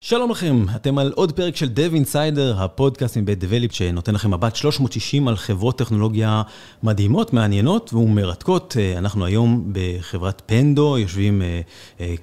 שלום 0.00 0.30
לכם, 0.30 0.64
אתם 0.76 0.98
על 0.98 1.12
עוד 1.14 1.32
פרק 1.32 1.56
של 1.56 1.68
Dev 1.74 1.94
Insider, 1.94 2.56
הפודקאסט 2.56 3.16
מבית 3.16 3.42
Develop 3.42 3.72
שנותן 3.72 4.14
לכם 4.14 4.34
מבט 4.34 4.56
360 4.56 5.28
על 5.28 5.36
חברות 5.36 5.78
טכנולוגיה 5.78 6.42
מדהימות, 6.82 7.32
מעניינות 7.32 7.94
ומרתקות. 7.94 8.76
אנחנו 8.98 9.24
היום 9.24 9.72
בחברת 9.72 10.42
פנדו, 10.46 10.98
יושבים 10.98 11.42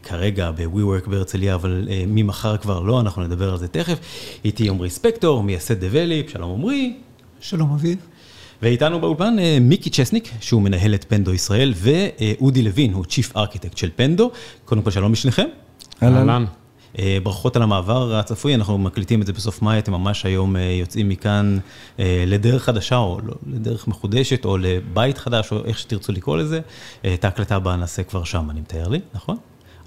כרגע 0.04 0.52
ב-WeWork 0.52 1.10
בהרצליה, 1.10 1.56
אבל 1.56 1.88
ממחר 2.08 2.58
כבר 2.58 2.80
לא, 2.80 3.00
אנחנו 3.00 3.24
נדבר 3.24 3.52
על 3.52 3.58
זה 3.58 3.68
תכף. 3.68 4.00
איתי 4.46 4.70
עמרי 4.70 4.90
ספקטור, 4.90 5.44
מייסד 5.44 5.84
Develop, 5.84 6.32
שלום 6.32 6.52
עמרי. 6.52 6.94
שלום 7.40 7.74
אביב. 7.74 7.98
ואיתנו 8.62 9.02
באולפן 9.02 9.36
מיקי 9.62 9.90
צ'סניק, 9.90 10.32
שהוא 10.42 10.62
מנהל 10.62 10.96
את 10.96 11.06
פנדו 11.08 11.34
ישראל, 11.34 11.74
ואודי 11.76 12.62
לוין, 12.62 12.94
הוא 12.94 13.06
Chief 13.06 13.36
Architect 13.36 13.76
של 13.76 13.90
פנדו. 13.96 14.32
קודם 14.66 14.82
כל, 14.82 14.92
שלום 14.92 15.12
בשניכם. 15.12 15.48
אהלן. 16.04 16.46
ברכות 17.24 17.56
על 17.56 17.62
המעבר 17.62 18.16
הצפוי, 18.16 18.56
אנחנו 18.56 18.78
מקליטים 18.78 19.22
את 19.22 19.28
זה 19.28 19.34
בסוף 19.34 19.62
מאי, 19.62 19.80
אתם 19.80 19.92
ממש 19.92 20.26
היום 20.26 20.56
יוצאים 20.80 21.10
מכאן 21.10 21.58
לדרך 22.00 22.64
חדשה, 22.64 22.96
או 22.98 23.20
לדרך 23.48 23.88
מחודשת, 23.88 24.46
או 24.46 24.58
לבית 24.58 25.18
חדש, 25.18 25.52
או 25.52 25.66
איך 25.66 25.80
שתרצו 25.80 26.12
לקרוא 26.12 26.38
לזה. 26.38 26.60
את 27.14 27.26
ההקלטה 27.26 27.56
הבאה 27.56 27.76
נעשה 27.76 28.04
כבר 28.04 28.24
שם, 28.24 28.50
אני 28.50 28.60
מתאר 28.60 28.88
לי, 28.88 29.00
נכון? 29.14 29.38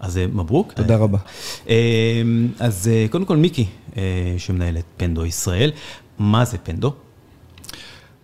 אז 0.00 0.20
מברוק. 0.32 0.72
תודה 0.72 0.96
רבה. 0.96 1.18
אז 2.58 2.90
קודם 3.10 3.24
כל, 3.24 3.36
מיקי, 3.36 3.66
שמנהל 4.38 4.78
את 4.78 4.84
Pendo 4.96 5.24
ישראל, 5.24 5.70
מה 6.18 6.44
זה 6.44 6.58
Pendo? 6.58 6.92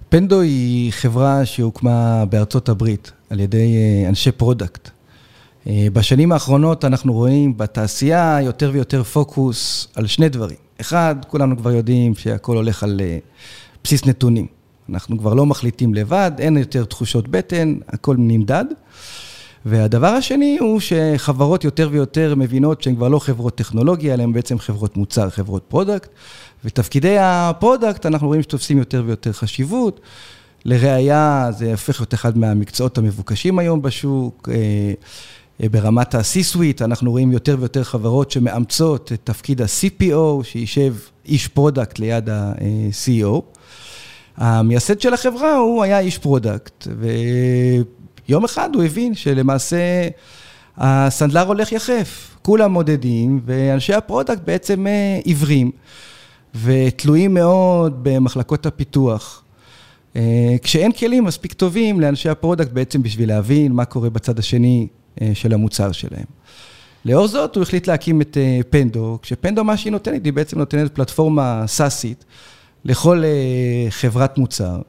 Pendo 0.09 0.41
היא 0.41 0.93
חברה 0.93 1.47
שהוקמה 1.47 2.25
בארצות 2.25 2.69
הברית 2.69 3.13
על 3.31 3.41
ידי 3.41 3.77
אנשי 4.09 4.33
product. 4.33 4.91
בשנים 5.67 6.33
האחרונות 6.33 6.85
אנחנו 6.85 7.13
רואים 7.13 7.57
בתעשייה 7.57 8.39
יותר 8.43 8.71
ויותר 8.73 9.03
פוקוס 9.03 9.89
על 9.95 10.07
שני 10.07 10.29
דברים. 10.29 10.57
אחד, 10.81 11.17
כולנו 11.29 11.57
כבר 11.57 11.73
יודעים 11.73 12.15
שהכל 12.15 12.57
הולך 12.57 12.83
על 12.83 13.01
בסיס 13.85 14.07
נתונים. 14.07 14.47
אנחנו 14.91 15.19
כבר 15.19 15.35
לא 15.35 15.47
מחליטים 15.47 15.95
לבד, 15.95 16.33
אין 16.39 16.57
יותר 16.57 16.85
תחושות 16.85 17.29
בטן, 17.29 17.75
הכל 17.89 18.17
נמדד. 18.19 18.65
והדבר 19.67 20.07
השני 20.07 20.57
הוא 20.61 20.81
שחברות 20.81 21.65
יותר 21.65 21.89
ויותר 21.93 22.35
מבינות 22.37 22.83
שהן 22.83 22.97
כבר 22.97 23.09
לא 23.09 23.19
חברות 23.19 23.55
טכנולוגיה, 23.55 24.15
אלא 24.15 24.23
הן 24.23 24.33
בעצם 24.33 24.59
חברות 24.59 24.97
מוצר, 24.97 25.31
חברות 25.31 25.63
product. 25.69 26.09
ותפקידי 26.65 27.17
ה 27.21 27.30
product, 27.30 28.07
אנחנו 28.07 28.27
רואים 28.27 28.43
שתופסים 28.43 28.79
יותר 28.79 29.03
ויותר 29.07 29.33
חשיבות. 29.33 30.01
לראיה, 30.65 31.49
זה 31.59 31.71
הופך 31.71 32.01
להיות 32.01 32.15
אחד 32.15 32.39
מהמקצועות 32.39 32.99
המבוקשים 32.99 33.59
היום 33.59 33.83
בשוק. 33.83 34.49
ברמת 35.61 36.15
ה-C-Suite, 36.15 36.85
אנחנו 36.85 37.11
רואים 37.11 37.33
יותר 37.33 37.57
ויותר 37.59 37.85
חברות 37.85 38.31
שמאמצות 38.31 39.13
את 39.13 39.21
תפקיד 39.25 39.63
ה-CPO, 39.63 40.45
שישב 40.45 40.95
איש 41.27 41.49
product 41.49 41.99
ליד 41.99 42.29
ה-CEO. 42.29 43.41
המייסד 44.37 45.01
של 45.01 45.15
החברה 45.15 45.57
הוא 45.57 45.83
היה 45.83 45.99
איש 45.99 46.19
product, 46.19 46.89
ויום 48.29 48.45
אחד 48.45 48.75
הוא 48.75 48.83
הבין 48.83 49.15
שלמעשה 49.15 50.09
הסנדלר 50.77 51.47
הולך 51.47 51.73
יחף. 51.73 52.37
כולם 52.43 52.73
מודדים, 52.73 53.41
ואנשי 53.45 53.95
ה 53.95 54.00
product 54.01 54.41
בעצם 54.45 54.87
עיוורים, 55.25 55.71
ותלויים 56.63 57.35
מאוד 57.35 57.99
במחלקות 58.03 58.67
הפיתוח. 58.67 59.43
כשאין 60.63 60.93
כלים 60.93 61.25
מספיק 61.25 61.53
טובים 61.53 62.01
לאנשי 62.01 62.29
ה 62.29 62.34
product 62.34 62.73
בעצם 62.73 63.03
בשביל 63.03 63.29
להבין 63.29 63.73
מה 63.73 63.85
קורה 63.85 64.11
בצד 64.11 64.39
השני 64.39 64.87
של 65.35 65.55
המוצר 65.55 65.93
שלהם. 65.93 66.25
לאור 67.05 67.29
זאת, 67.29 67.57
הוא 67.57 67.63
החליט 67.63 67.87
להקים 67.87 68.21
את 68.21 68.37
פנדו, 68.71 69.19
כשפנדו 69.23 69.65
מה 69.65 69.77
שהיא 69.77 69.93
נותנת, 69.93 70.25
היא 70.25 70.33
בעצם 70.33 70.59
נותנת 70.59 70.95
פלטפורמה 70.95 71.65
סאסית 71.67 72.25
לכל 72.85 73.23
חברת 73.91 74.39
מוצר, 74.39 74.81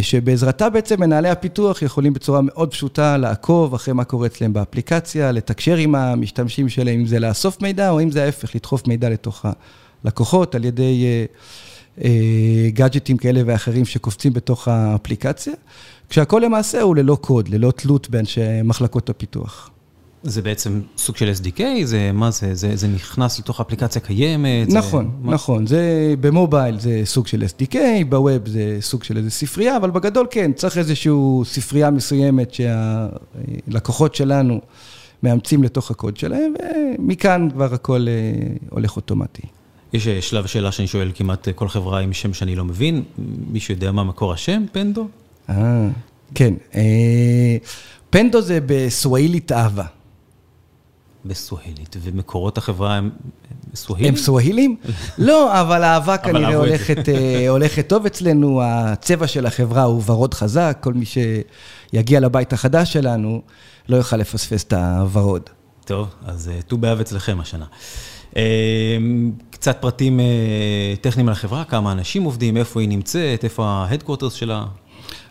שבעזרתה 0.00 0.70
בעצם 0.70 1.00
מנהלי 1.00 1.28
הפיתוח 1.28 1.82
יכולים 1.82 2.12
בצורה 2.12 2.40
מאוד 2.42 2.70
פשוטה 2.70 3.16
לעקוב 3.16 3.74
אחרי 3.74 3.94
מה 3.94 4.04
קורה 4.04 4.26
אצלם 4.26 4.52
באפליקציה, 4.52 5.32
לתקשר 5.32 5.76
עם 5.76 5.94
המשתמשים 5.94 6.68
שלהם, 6.68 7.00
אם 7.00 7.06
זה 7.06 7.18
לאסוף 7.20 7.62
מידע, 7.62 7.90
או 7.90 8.00
אם 8.00 8.10
זה 8.10 8.24
ההפך, 8.24 8.54
לדחוף 8.54 8.86
מידע 8.86 9.08
לתוך 9.08 9.44
הלקוחות 10.04 10.54
על 10.54 10.64
ידי 10.64 11.26
גאדג'טים 12.68 13.16
כאלה 13.16 13.42
ואחרים 13.46 13.84
שקופצים 13.84 14.32
בתוך 14.32 14.68
האפליקציה. 14.68 15.54
כשהכל 16.10 16.42
למעשה 16.44 16.82
הוא 16.82 16.96
ללא 16.96 17.14
קוד, 17.20 17.48
ללא 17.48 17.70
תלות 17.70 18.10
באנשי 18.10 18.40
מחלקות 18.64 19.10
הפיתוח. 19.10 19.70
זה 20.22 20.42
בעצם 20.42 20.80
סוג 20.98 21.16
של 21.16 21.32
SDK? 21.40 21.60
זה, 21.84 22.10
מה 22.12 22.30
זה? 22.30 22.54
זה, 22.54 22.76
זה 22.76 22.88
נכנס 22.88 23.38
לתוך 23.38 23.60
אפליקציה 23.60 24.00
קיימת? 24.00 24.68
נכון, 24.68 25.10
זה, 25.24 25.30
נכון. 25.30 25.66
זה, 25.66 26.14
במובייל 26.20 26.80
זה 26.80 27.02
סוג 27.04 27.26
של 27.26 27.42
SDK, 27.42 27.76
בווב 28.08 28.48
זה 28.48 28.78
סוג 28.80 29.04
של 29.04 29.16
איזו 29.16 29.30
ספרייה, 29.30 29.76
אבל 29.76 29.90
בגדול 29.90 30.26
כן, 30.30 30.52
צריך 30.52 30.78
איזושהי 30.78 31.12
ספרייה 31.44 31.90
מסוימת 31.90 32.54
שהלקוחות 32.54 34.14
שלנו 34.14 34.60
מאמצים 35.22 35.62
לתוך 35.62 35.90
הקוד 35.90 36.16
שלהם, 36.16 36.54
ומכאן 36.98 37.48
כבר 37.52 37.74
הכל 37.74 38.06
הולך 38.70 38.96
אוטומטי. 38.96 39.42
יש 39.92 40.08
שלב 40.08 40.46
שאלה 40.46 40.72
שאני 40.72 40.88
שואל 40.88 41.12
כמעט 41.14 41.48
כל 41.54 41.68
חברה 41.68 42.00
עם 42.00 42.12
שם 42.12 42.34
שאני 42.34 42.56
לא 42.56 42.64
מבין, 42.64 43.02
מישהו 43.52 43.74
יודע 43.74 43.92
מה 43.92 44.04
מקור 44.04 44.32
השם, 44.32 44.64
פנדו? 44.72 45.08
אה, 45.48 45.88
כן. 46.34 46.54
פנדו 48.10 48.42
זה 48.42 48.58
בסווהילית 48.66 49.52
אהבה. 49.52 49.84
בסווהילית, 51.24 51.96
ומקורות 52.02 52.58
החברה 52.58 52.94
הם 52.94 53.10
סווהילים? 53.74 54.14
הם 54.14 54.16
סווהילים? 54.16 54.76
לא, 55.18 55.60
אבל 55.60 55.82
האהבה 55.82 56.18
כנראה 56.18 56.54
הולכת 57.48 57.88
טוב 57.88 58.06
אצלנו, 58.06 58.60
הצבע 58.64 59.26
של 59.26 59.46
החברה 59.46 59.82
הוא 59.82 60.02
ורוד 60.06 60.34
חזק, 60.34 60.78
כל 60.80 60.94
מי 60.94 61.04
שיגיע 61.04 62.20
לבית 62.20 62.52
החדש 62.52 62.92
שלנו 62.92 63.42
לא 63.88 63.96
יוכל 63.96 64.16
לפספס 64.16 64.64
את 64.64 64.72
הוורוד. 64.72 65.42
טוב, 65.84 66.08
אז 66.24 66.50
ט"ו 66.68 66.78
באב 66.78 67.00
אצלכם 67.00 67.40
השנה. 67.40 67.64
קצת 69.50 69.76
פרטים 69.80 70.20
טכניים 71.00 71.28
על 71.28 71.32
החברה, 71.32 71.64
כמה 71.64 71.92
אנשים 71.92 72.22
עובדים, 72.22 72.56
איפה 72.56 72.80
היא 72.80 72.88
נמצאת, 72.88 73.44
איפה 73.44 73.66
ה 73.66 73.71
headquarters 73.71 74.32
שלה? 74.32 74.64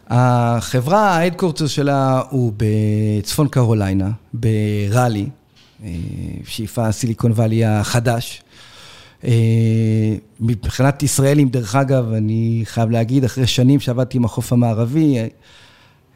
החברה, 0.09 1.17
ה 1.17 1.21
headquarters 1.21 1.69
שלה 1.69 2.21
הוא 2.29 2.53
בצפון 2.57 3.47
קרוליינה, 3.47 4.09
בראלי, 4.33 5.25
שהיא 6.45 6.91
הסיליקון 6.91 7.31
ואלי 7.35 7.65
החדש. 7.65 8.43
מבחינת 10.39 11.03
ישראלים, 11.03 11.49
דרך 11.49 11.75
אגב, 11.75 12.13
אני 12.13 12.61
חייב 12.65 12.89
להגיד, 12.89 13.23
אחרי 13.23 13.47
שנים 13.47 13.79
שעבדתי 13.79 14.17
עם 14.17 14.25
החוף 14.25 14.53
המערבי, 14.53 15.17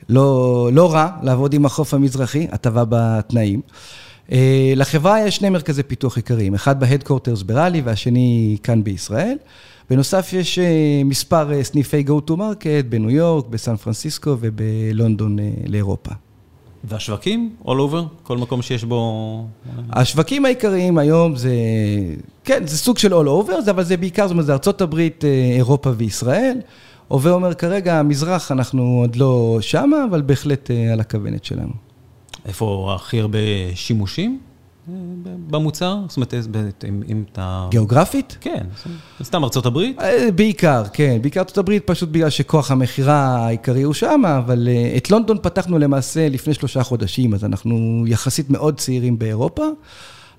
לא, 0.10 0.70
לא 0.74 0.94
רע 0.94 1.10
לעבוד 1.22 1.54
עם 1.54 1.66
החוף 1.66 1.94
המזרחי, 1.94 2.48
הטבה 2.52 2.84
בתנאים. 2.90 3.62
לחברה 4.76 5.28
יש 5.28 5.36
שני 5.36 5.50
מרכזי 5.50 5.84
פיתוח 5.84 6.18
עיקריים, 6.18 6.54
אחד 6.54 6.80
ב 6.80 6.85
headquarters 6.85 7.42
בראלי 7.42 7.82
והשני 7.82 8.58
כאן 8.64 8.84
בישראל. 8.84 9.38
בנוסף, 9.90 10.34
יש 10.34 10.60
מספר 11.06 11.64
סניפי 11.64 12.04
go-to-market 12.08 12.86
בניו 12.90 13.10
יורק, 13.10 13.48
בסן 13.48 13.76
פרנסיסקו 13.76 14.36
ובלונדון 14.40 15.38
לאירופה. 15.68 16.12
והשווקים? 16.84 17.56
All 17.66 17.70
over? 17.70 18.24
כל 18.24 18.38
מקום 18.38 18.62
שיש 18.62 18.84
בו... 18.84 19.46
השווקים 19.90 20.46
העיקריים 20.46 20.98
היום 20.98 21.36
זה, 21.36 21.54
כן, 22.44 22.68
זה 22.68 22.78
סוג 22.78 22.98
של 22.98 23.14
all 23.14 23.28
over, 23.28 23.70
אבל 23.70 23.84
זה 23.84 23.98
בעיקר, 23.98 24.28
זאת 24.28 24.32
אומרת, 24.32 24.46
ארצות 24.46 24.54
הברית, 24.80 25.26
אירופה 25.56 25.92
וישראל. 25.98 26.58
הווה 27.08 27.32
אומר 27.32 27.54
כרגע, 27.54 28.00
המזרח, 28.00 28.52
אנחנו 28.52 28.84
עוד 28.84 29.16
לא 29.16 29.58
שמה, 29.62 30.06
אבל 30.10 30.22
בהחלט 30.22 30.72
על 30.92 31.00
הכוונת 31.00 31.46
שלנו. 31.46 31.93
איפה 32.46 32.96
הכי 32.96 33.20
הרבה 33.20 33.40
שימושים 33.76 34.40
במוצר? 35.48 35.98
זאת 36.08 36.18
אומרת, 36.18 36.34
אם 37.10 37.24
אתה... 37.32 37.68
גיאוגרפית? 37.72 38.38
כן, 38.42 38.66
סתם 39.24 39.44
ארצות 39.44 39.66
הברית? 39.66 39.98
בעיקר, 40.36 40.84
כן. 40.94 41.18
בעיקר 41.22 41.40
ארצות 41.40 41.58
הברית, 41.58 41.84
פשוט 41.86 42.10
בגלל 42.10 42.30
שכוח 42.30 42.72
המכירה 42.72 43.46
העיקרי 43.46 43.82
הוא 43.82 43.94
שם, 43.94 44.22
אבל 44.38 44.68
את 44.98 45.12
לונדון 45.12 45.38
פתחנו 45.42 45.80
למעשה 45.80 46.30
לפני 46.30 46.54
שלושה 46.54 46.84
חודשים, 46.84 47.34
אז 47.34 47.46
אנחנו 47.46 48.04
יחסית 48.08 48.50
מאוד 48.50 48.78
צעירים 48.78 49.20
באירופה, 49.20 49.66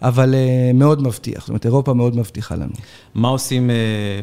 אבל 0.03 0.35
מאוד 0.75 1.03
מבטיח. 1.03 1.41
זאת 1.41 1.49
אומרת, 1.49 1.67
אירופה 1.67 1.95
מאוד 1.95 2.17
מבטיחה 2.17 2.57
לנו. 2.57 2.73
מה 3.15 3.29
עושים 3.29 3.71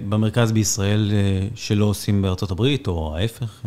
במרכז 0.09 0.51
בישראל 0.51 1.11
שלא 1.55 1.85
עושים 1.85 2.21
בארצות 2.21 2.51
הברית, 2.51 2.87
או 2.87 3.17
ההפך? 3.17 3.61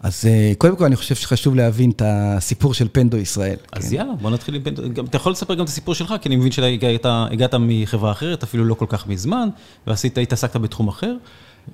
אז 0.00 0.24
אה, 0.26 0.52
קודם 0.58 0.76
כל 0.76 0.84
אני 0.84 0.96
חושב 0.96 1.14
שחשוב 1.14 1.54
להבין 1.54 1.90
את 1.90 2.02
הסיפור 2.04 2.74
של 2.74 2.88
פנדו 2.92 3.16
ישראל. 3.16 3.56
אז 3.72 3.88
כן. 3.88 3.94
יאללה, 3.94 4.12
בוא 4.20 4.30
נתחיל 4.30 4.54
עם 4.54 4.62
פנדו. 4.62 4.82
אתה 5.04 5.16
יכול 5.16 5.32
לספר 5.32 5.54
גם 5.54 5.64
את 5.64 5.68
הסיפור 5.68 5.94
שלך, 5.94 6.14
כי 6.20 6.28
אני 6.28 6.36
מבין 6.36 6.52
שהגעת 6.52 7.54
מחברה 7.60 8.12
אחרת, 8.12 8.42
אפילו 8.42 8.64
לא 8.64 8.74
כל 8.74 8.86
כך 8.88 9.06
מזמן, 9.06 9.48
ועשית, 9.86 10.18
התעסקת 10.18 10.56
בתחום 10.56 10.88
אחר. 10.88 11.14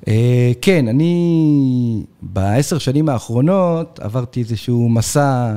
אה, 0.08 0.52
כן, 0.62 0.88
אני 0.88 2.02
בעשר 2.23 2.78
שנים 2.78 3.08
האחרונות 3.08 3.99
עברתי 4.02 4.40
איזשהו 4.40 4.88
מסע 4.88 5.52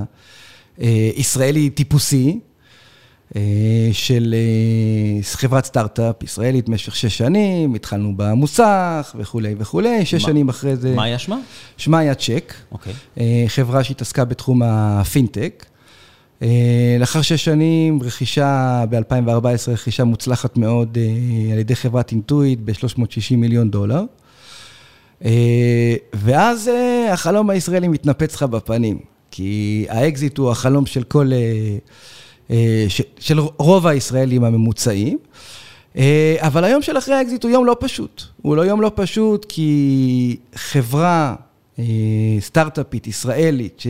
אה, 0.81 1.09
ישראלי 1.15 1.69
טיפוסי. 1.69 2.39
אה, 3.35 3.41
של 3.91 4.35
אה, 4.37 5.23
חברת 5.23 5.65
סטארט-אפ 5.65 6.23
ישראלית 6.23 6.69
במשך 6.69 6.95
שש 6.95 7.17
שנים, 7.17 7.75
התחלנו 7.75 8.13
במוסך 8.17 9.15
וכולי 9.19 9.55
וכולי, 9.57 10.05
שש 10.05 10.21
שנים 10.21 10.49
אחרי 10.49 10.75
זה... 10.75 10.95
מה 10.95 11.03
היה 11.03 11.19
שמה? 11.19 11.39
שמה 11.77 11.99
היה 11.99 12.15
צ'ק, 12.15 12.53
אוקיי. 12.71 12.93
אה, 13.19 13.43
חברה 13.47 13.83
שהתעסקה 13.83 14.25
בתחום 14.25 14.61
הפינטק. 14.63 15.65
לאחר 16.99 17.21
שש 17.21 17.45
שנים, 17.45 18.03
רכישה 18.03 18.83
ב-2014, 18.89 19.71
רכישה 19.71 20.03
מוצלחת 20.03 20.57
מאוד 20.57 20.97
על 21.51 21.59
ידי 21.59 21.75
חברת 21.75 22.11
אינטואיט 22.11 22.59
ב-360 22.63 23.35
מיליון 23.37 23.71
דולר. 23.71 24.03
ואז 26.13 26.71
החלום 27.09 27.49
הישראלי 27.49 27.87
מתנפץ 27.87 28.35
לך 28.35 28.43
בפנים, 28.43 28.99
כי 29.31 29.85
האקזיט 29.89 30.37
הוא 30.37 30.51
החלום 30.51 30.85
של 30.85 31.03
כל... 31.03 31.31
אה, 32.51 32.85
של 33.19 33.39
רוב 33.39 33.87
הישראלים 33.87 34.43
הממוצעים. 34.43 35.17
אה, 35.97 36.35
אבל 36.39 36.63
היום 36.63 36.81
של 36.81 36.97
אחרי 36.97 37.15
האקזיט 37.15 37.43
הוא 37.43 37.51
יום 37.51 37.65
לא 37.65 37.75
פשוט. 37.79 38.23
הוא 38.41 38.55
לא 38.55 38.61
יום 38.61 38.81
לא 38.81 38.91
פשוט 38.95 39.45
כי 39.49 40.37
חברה 40.55 41.35
אה, 41.79 41.83
סטארט-אפית 42.39 43.07
ישראלית 43.07 43.83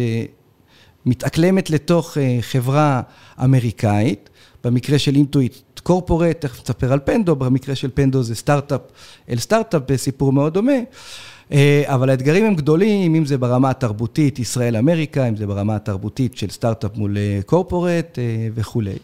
שמתאקלמת 1.06 1.70
לתוך 1.70 2.18
חברה 2.42 3.02
אמריקאית, 3.44 4.30
במקרה 4.64 5.00
של 5.00 5.16
אינטואיט 5.16 5.56
קורפורט, 5.84 6.42
תכף 6.42 6.62
נספר 6.62 6.94
על 6.94 7.00
פנדו, 7.06 7.36
במקרה 7.36 7.76
של 7.76 7.90
פנדו 7.94 8.24
זה 8.24 8.36
סטארט-אפ 8.36 8.82
אל 9.30 9.38
סטארט-אפ 9.38 9.82
בסיפור 9.88 10.34
מאוד 10.34 10.54
דומה. 10.54 10.74
אה, 11.52 11.84
אבל 11.86 12.10
האתגרים 12.10 12.46
הם 12.46 12.56
גדולים, 12.56 13.16
אם 13.16 13.26
זה 13.26 13.38
ברמה 13.38 13.70
התרבותית, 13.70 14.40
ישראל-אמריקה, 14.40 15.28
אם 15.28 15.36
זה 15.36 15.48
ברמה 15.48 15.76
התרבותית 15.76 16.38
של 16.38 16.50
סטארט-אפ 16.50 16.92
מול 16.96 17.18
קורפורט 17.46 18.20
אה, 18.20 18.48
וכולי. 18.56 18.96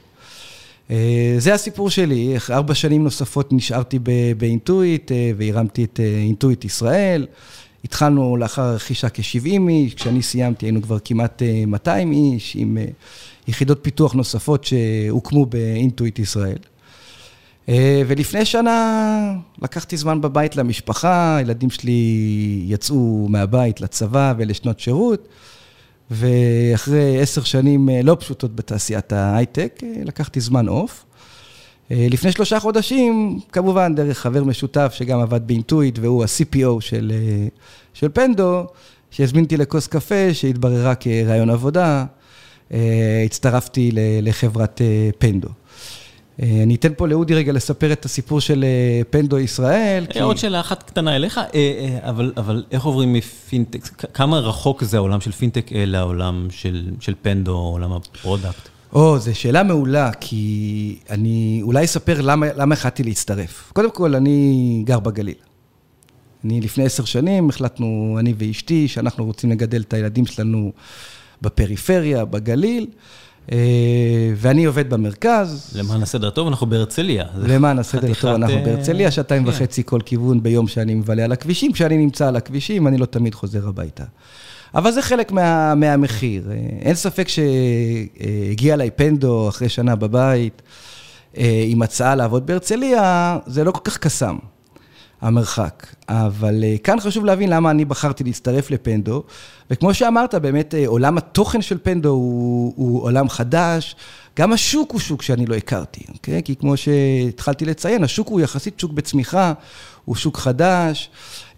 אה, 0.91 1.35
זה 1.37 1.53
הסיפור 1.53 1.89
שלי, 1.89 2.35
ארבע 2.49 2.75
שנים 2.75 3.03
נוספות 3.03 3.53
נשארתי 3.53 3.99
באינטואיט 4.37 5.11
והרמתי 5.37 5.83
את 5.83 5.99
אינטואיט 5.99 6.65
ישראל. 6.65 7.27
התחלנו 7.85 8.37
לאחר 8.37 8.73
רכישה 8.73 9.09
כ-70 9.09 9.69
איש, 9.69 9.93
כשאני 9.93 10.21
סיימתי 10.21 10.65
היינו 10.65 10.81
כבר 10.81 10.97
כמעט 10.99 11.41
200 11.67 12.11
איש, 12.11 12.55
עם 12.59 12.77
יחידות 13.47 13.79
פיתוח 13.81 14.13
נוספות 14.13 14.63
שהוקמו 14.63 15.45
באינטואיט 15.45 16.19
ישראל. 16.19 16.57
אה, 17.69 18.01
ולפני 18.07 18.45
שנה 18.45 19.33
לקחתי 19.61 19.97
זמן 19.97 20.21
בבית 20.21 20.55
למשפחה, 20.55 21.37
הילדים 21.37 21.69
שלי 21.69 22.63
יצאו 22.65 23.27
מהבית 23.29 23.81
לצבא 23.81 24.33
ולשנות 24.37 24.79
שירות, 24.79 25.27
ואחרי 26.11 27.21
עשר 27.21 27.43
שנים 27.43 27.89
אה, 27.89 28.01
לא 28.03 28.17
פשוטות 28.19 28.55
בתעשיית 28.55 29.13
ההייטק, 29.13 29.79
אה, 29.83 30.01
לקחתי 30.03 30.39
זמן 30.39 30.67
אוף. 30.67 31.05
לפני 31.91 32.31
שלושה 32.31 32.59
חודשים, 32.59 33.39
כמובן 33.51 33.95
דרך 33.95 34.19
חבר 34.19 34.43
משותף 34.43 34.93
שגם 34.95 35.19
עבד 35.19 35.47
באינטואיט, 35.47 35.99
והוא 35.99 36.23
ה-CPO 36.23 36.81
של, 36.81 37.11
של 37.93 38.09
פנדו, 38.09 38.65
שהזמין 39.11 39.43
אותי 39.43 39.57
לכוס 39.57 39.87
קפה, 39.87 40.33
שהתבררה 40.33 40.95
כריאיון 40.95 41.49
עבודה, 41.49 42.05
הצטרפתי 43.25 43.91
לחברת 44.21 44.81
פנדו. 45.17 45.49
אה, 46.41 46.63
אני 46.63 46.75
אתן 46.75 46.93
פה 46.97 47.07
לאודי 47.07 47.33
רגע 47.33 47.51
לספר 47.51 47.91
את 47.91 48.05
הסיפור 48.05 48.41
של 48.41 48.63
אה, 48.63 49.01
פנדו 49.09 49.39
ישראל. 49.39 50.05
כי... 50.09 50.19
עוד 50.19 50.37
שאלה 50.37 50.59
אחת 50.59 50.83
קטנה 50.83 51.15
אליך, 51.15 51.39
אה, 51.53 51.99
אבל, 52.01 52.33
אבל 52.37 52.63
איך 52.71 52.83
עוברים 52.83 53.13
מפינטק, 53.13 53.87
כמה 54.13 54.39
רחוק 54.39 54.83
זה 54.83 54.97
העולם 54.97 55.21
של 55.21 55.31
פינטק 55.31 55.71
אל 55.73 55.95
העולם 55.95 56.47
של, 56.51 56.91
של 56.99 57.13
פנדו, 57.21 57.57
עולם 57.57 57.91
ה 57.91 58.00
product? 58.00 58.69
או, 58.93 59.19
זו 59.19 59.35
שאלה 59.35 59.63
מעולה, 59.63 60.11
כי 60.19 60.97
אני 61.09 61.59
אולי 61.63 61.85
אספר 61.85 62.21
למה, 62.21 62.45
למה 62.55 62.73
החלטתי 62.75 63.03
להצטרף. 63.03 63.71
קודם 63.73 63.91
כל, 63.91 64.15
אני 64.15 64.81
גר 64.85 64.99
בגליל. 64.99 65.35
אני 66.45 66.61
לפני 66.61 66.83
עשר 66.83 67.05
שנים 67.05 67.49
החלטנו, 67.49 68.17
אני 68.19 68.33
ואשתי, 68.37 68.87
שאנחנו 68.87 69.25
רוצים 69.25 69.49
לגדל 69.49 69.81
את 69.81 69.93
הילדים 69.93 70.25
שלנו 70.25 70.71
בפריפריה, 71.41 72.25
בגליל. 72.25 72.87
אה, 73.51 73.57
ואני 74.35 74.65
עובד 74.65 74.89
במרכז. 74.89 75.73
למען 75.75 76.03
הסדר 76.03 76.27
הטוב, 76.27 76.47
אנחנו 76.47 76.67
בהרצליה. 76.67 77.25
למען 77.37 77.79
הסדר 77.79 78.11
הטוב, 78.11 78.29
אנחנו 78.29 78.57
אה, 78.57 78.63
בהרצליה, 78.65 79.11
שעתיים 79.11 79.43
כן. 79.43 79.49
וחצי 79.49 79.83
כל 79.85 79.99
כיוון 80.05 80.43
ביום 80.43 80.67
שאני 80.67 80.93
מבלה 80.93 81.23
על 81.23 81.31
הכבישים. 81.31 81.71
כשאני 81.71 81.97
נמצא 81.97 82.27
על 82.27 82.35
הכבישים, 82.35 82.87
אני 82.87 82.97
לא 82.97 83.05
תמיד 83.05 83.35
חוזר 83.35 83.67
הביתה. 83.67 84.03
אבל 84.75 84.91
זה 84.91 85.01
חלק 85.01 85.31
מה, 85.31 85.75
מהמחיר. 85.75 86.51
אה, 86.51 86.55
אין 86.81 86.95
ספק 86.95 87.27
שהגיע 87.27 88.73
אליי 88.73 88.91
פנדו 88.91 89.49
אחרי 89.49 89.69
שנה 89.69 89.95
בבית, 89.95 90.61
עם 91.67 91.81
הצעה 91.81 92.15
לעבוד 92.15 92.45
בהרצליה, 92.45 93.37
זה 93.45 93.63
לא 93.63 93.71
כל 93.71 93.79
כך 93.83 93.97
קסם. 93.97 94.35
המרחק. 95.21 95.87
אבל 96.09 96.63
אה, 96.63 96.75
כאן 96.83 96.99
חשוב 96.99 97.25
להבין 97.25 97.49
למה 97.49 97.71
אני 97.71 97.85
בחרתי 97.85 98.23
להצטרף 98.23 98.71
לפנדו, 98.71 99.23
וכמו 99.71 99.93
שאמרת, 99.93 100.35
באמת 100.35 100.75
אה, 100.75 100.87
עולם 100.87 101.17
התוכן 101.17 101.61
של 101.61 101.77
פנדו 101.83 102.09
הוא, 102.09 102.73
הוא 102.75 103.03
עולם 103.03 103.29
חדש, 103.29 103.95
גם 104.39 104.53
השוק 104.53 104.91
הוא 104.91 104.99
שוק 104.99 105.21
שאני 105.21 105.45
לא 105.45 105.55
הכרתי, 105.55 106.01
אוקיי? 106.13 106.41
כי 106.43 106.55
כמו 106.55 106.77
שהתחלתי 106.77 107.65
לציין, 107.65 108.03
השוק 108.03 108.27
הוא 108.27 108.41
יחסית 108.41 108.79
שוק 108.79 108.91
בצמיחה, 108.91 109.53
הוא 110.05 110.15
שוק 110.15 110.37
חדש. 110.37 111.09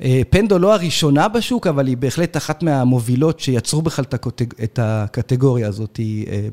אה, 0.01 0.21
פנדו 0.29 0.59
לא 0.59 0.73
הראשונה 0.73 1.27
בשוק, 1.27 1.67
אבל 1.67 1.87
היא 1.87 1.97
בהחלט 1.97 2.37
אחת 2.37 2.63
מהמובילות 2.63 3.39
שיצרו 3.39 3.81
בכלל 3.81 4.05
את 4.63 4.79
הקטגוריה 4.81 5.67
הזאת 5.67 5.99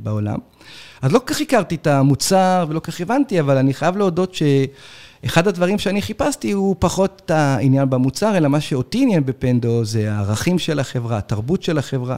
בעולם. 0.03 0.39
אז 1.03 1.12
לא 1.12 1.19
כל 1.19 1.35
כך 1.35 1.41
הכרתי 1.41 1.75
את 1.75 1.87
המוצר 1.87 2.67
ולא 2.69 2.81
כל 2.81 2.93
כך 2.93 3.01
הבנתי, 3.01 3.41
אבל 3.41 3.56
אני 3.56 3.75
חייב 3.75 3.97
להודות 3.97 4.35
ש... 4.35 4.43
אחד 5.26 5.49
הדברים 5.49 5.79
שאני 5.79 6.03
חיפשתי 6.03 6.53
הוא 6.53 6.76
פחות 6.79 7.23
את 7.25 7.31
העניין 7.31 7.91
במוצר, 7.91 8.37
אלא 8.37 8.49
מה 8.49 8.61
שאותי 8.61 9.03
עניין 9.03 9.26
בפנדו 9.26 9.85
זה 9.85 10.12
הערכים 10.12 10.59
של 10.59 10.79
החברה, 10.79 11.19
התרבות 11.19 11.62
של 11.62 11.79
החברה 11.79 12.17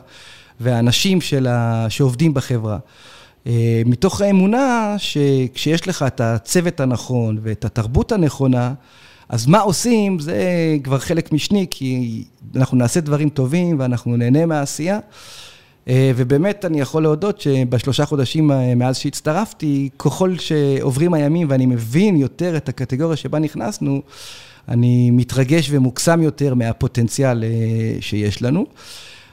והאנשים 0.61 1.19
ה... 1.49 1.87
שעובדים 1.89 2.35
בחברה. 2.35 2.79
אה, 3.47 3.83
מתוך 3.87 4.21
האמונה 4.21 4.95
שכשיש 4.99 5.89
לך 5.89 6.05
את 6.07 6.21
הצוות 6.21 6.81
הנכון 6.81 7.39
ואת 7.43 7.65
התרבות 7.65 8.13
הנכונה, 8.13 8.75
אז 9.29 9.47
מה 9.47 9.59
עושים 9.59 10.19
זה 10.19 10.43
כבר 10.83 10.99
חלק 10.99 11.33
משני, 11.33 11.67
כי 11.71 12.25
אנחנו 12.57 12.77
נעשה 12.77 13.01
דברים 13.01 13.29
טובים 13.29 13.81
ואנחנו 13.81 14.17
נהנה 14.17 14.47
מהעשייה. 14.47 14.99
אה, 15.89 16.13
ובאמת, 16.17 16.65
אני 16.65 16.81
יכול 16.81 17.03
להודות 17.03 17.41
שבשלושה 17.41 18.07
חודשים 18.07 18.53
אה, 18.53 18.75
מאז 18.75 18.99
שהצטרפתי, 18.99 19.89
ככל 19.99 20.39
שעוברים 20.39 21.15
הימים 21.15 21.47
ואני 21.51 21.67
מבין 21.67 22.17
יותר 22.17 22.57
את 22.57 22.69
הקטגוריה 22.69 23.17
שבה 23.17 23.39
נכנסנו, 23.39 24.03
אני 24.69 25.11
מתרגש 25.11 25.69
ומוקסם 25.71 26.23
יותר 26.23 26.55
מהפוטנציאל 26.55 27.45
אה, 27.45 27.49
שיש 28.01 28.43
לנו. 28.43 28.67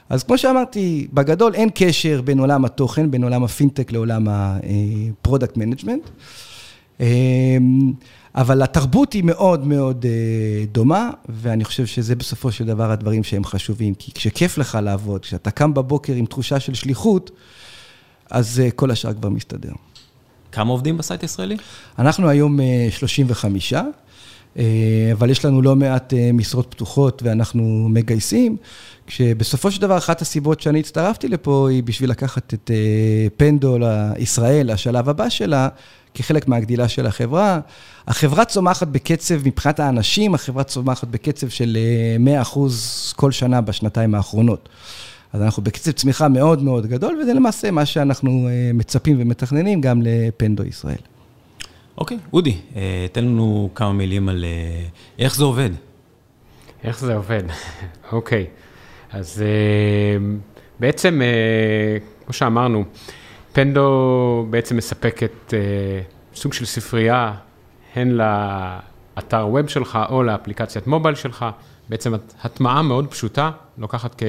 אז 0.08 0.22
כמו 0.22 0.38
שאמרתי, 0.38 1.06
בגדול 1.12 1.54
אין 1.54 1.68
קשר 1.74 2.20
בין 2.22 2.38
עולם 2.38 2.64
התוכן, 2.64 3.10
בין 3.10 3.24
עולם 3.24 3.44
הפינטק 3.44 3.92
לעולם 3.92 4.26
ה 4.28 4.44
product 4.44 5.56
management. 5.56 6.10
אבל 8.34 8.62
התרבות 8.62 9.12
היא 9.12 9.24
מאוד 9.24 9.66
מאוד 9.66 10.06
אה, 10.08 10.64
דומה, 10.72 11.10
ואני 11.28 11.64
חושב 11.64 11.86
שזה 11.86 12.16
בסופו 12.16 12.52
של 12.52 12.64
דבר 12.64 12.90
הדברים 12.90 13.24
שהם 13.24 13.44
חשובים. 13.44 13.94
כי 13.94 14.12
כשכיף 14.12 14.58
לך 14.58 14.78
לעבוד, 14.82 15.22
כשאתה 15.22 15.50
קם 15.50 15.74
בבוקר 15.74 16.12
עם 16.12 16.26
תחושה 16.26 16.60
של 16.60 16.74
שליחות, 16.74 17.30
אז 18.30 18.60
אה, 18.60 18.70
כל 18.70 18.90
השאר 18.90 19.14
כבר 19.14 19.28
מסתדר. 19.28 19.72
כמה 20.52 20.70
עובדים 20.70 20.98
בסייט 20.98 21.22
הישראלי? 21.22 21.56
אנחנו 21.98 22.28
היום 22.28 22.58
35, 22.90 23.72
אה, 23.72 23.82
אבל 25.12 25.30
יש 25.30 25.44
לנו 25.44 25.62
לא 25.62 25.76
מעט 25.76 26.12
משרות 26.34 26.66
פתוחות 26.70 27.22
ואנחנו 27.22 27.86
מגייסים, 27.88 28.56
כשבסופו 29.06 29.70
של 29.70 29.80
דבר 29.80 29.98
אחת 29.98 30.22
הסיבות 30.22 30.60
שאני 30.60 30.80
הצטרפתי 30.80 31.28
לפה 31.28 31.68
היא 31.70 31.82
בשביל 31.82 32.10
לקחת 32.10 32.54
את 32.54 32.70
פנדו 33.36 33.78
לישראל, 33.78 34.70
השלב 34.70 35.08
הבא 35.08 35.28
שלה, 35.28 35.68
כחלק 36.14 36.48
מהגדילה 36.48 36.88
של 36.88 37.06
החברה. 37.06 37.60
החברה 38.08 38.44
צומחת 38.44 38.88
בקצב, 38.88 39.34
מבחינת 39.46 39.80
האנשים, 39.80 40.34
החברה 40.34 40.64
צומחת 40.64 41.08
בקצב 41.08 41.48
של 41.48 41.78
100% 42.24 42.28
אה, 42.28 42.70
כל 43.16 43.32
שנה 43.32 43.60
בשנתיים 43.60 44.14
האחרונות. 44.14 44.68
אז 45.32 45.42
אנחנו 45.42 45.62
בקצב 45.62 45.90
צמיחה 45.90 46.28
מאוד 46.28 46.62
מאוד 46.62 46.86
גדול, 46.86 47.18
וזה 47.22 47.34
למעשה 47.34 47.70
מה 47.70 47.86
שאנחנו 47.86 48.48
אה, 48.48 48.70
מצפים 48.74 49.16
ומתכננים 49.20 49.80
גם 49.80 50.02
לפנדו 50.04 50.62
ישראל. 50.64 51.13
אוקיי, 51.98 52.18
אודי, 52.32 52.56
אה, 52.76 53.06
תן 53.12 53.24
לנו 53.24 53.70
כמה 53.74 53.92
מילים 53.92 54.28
על 54.28 54.44
איך 55.18 55.36
זה 55.36 55.44
עובד. 55.44 55.70
איך 56.84 56.98
זה 56.98 57.14
עובד, 57.14 57.42
אוקיי. 58.12 58.46
אז 59.10 59.44
בעצם, 60.80 61.20
כמו 62.24 62.32
שאמרנו, 62.32 62.84
פנדו 63.52 64.46
בעצם 64.50 64.76
מספקת 64.76 65.54
סוג 66.34 66.52
של 66.52 66.64
ספרייה, 66.64 67.34
הן 67.94 68.10
לאתר 68.10 69.46
ווב 69.50 69.68
שלך 69.68 69.98
או 70.10 70.22
לאפליקציית 70.22 70.86
מובייל 70.86 71.14
שלך, 71.14 71.46
בעצם 71.88 72.14
הטמעה 72.42 72.82
מאוד 72.82 73.06
פשוטה, 73.10 73.50
לוקחת 73.78 74.22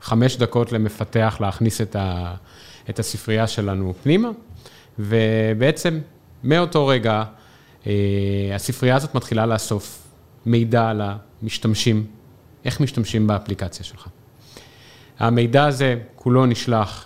כחמש 0.00 0.36
דקות 0.36 0.72
למפתח 0.72 1.36
להכניס 1.40 1.80
את, 1.80 1.96
ה, 1.96 2.34
את 2.90 2.98
הספרייה 2.98 3.46
שלנו 3.46 3.94
פנימה, 4.02 4.28
ובעצם 4.98 5.98
מאותו 6.46 6.86
רגע 6.86 7.24
אה, 7.86 7.92
הספרייה 8.54 8.96
הזאת 8.96 9.14
מתחילה 9.14 9.46
לאסוף 9.46 10.02
מידע 10.46 10.88
על 10.88 11.02
המשתמשים, 11.42 12.06
איך 12.64 12.80
משתמשים 12.80 13.26
באפליקציה 13.26 13.84
שלך. 13.84 14.08
המידע 15.18 15.64
הזה 15.64 15.96
כולו 16.14 16.46
נשלח 16.46 17.04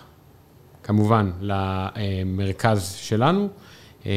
כמובן 0.83 1.31
למרכז 1.41 2.95
שלנו, 2.97 3.49
אה, 4.05 4.11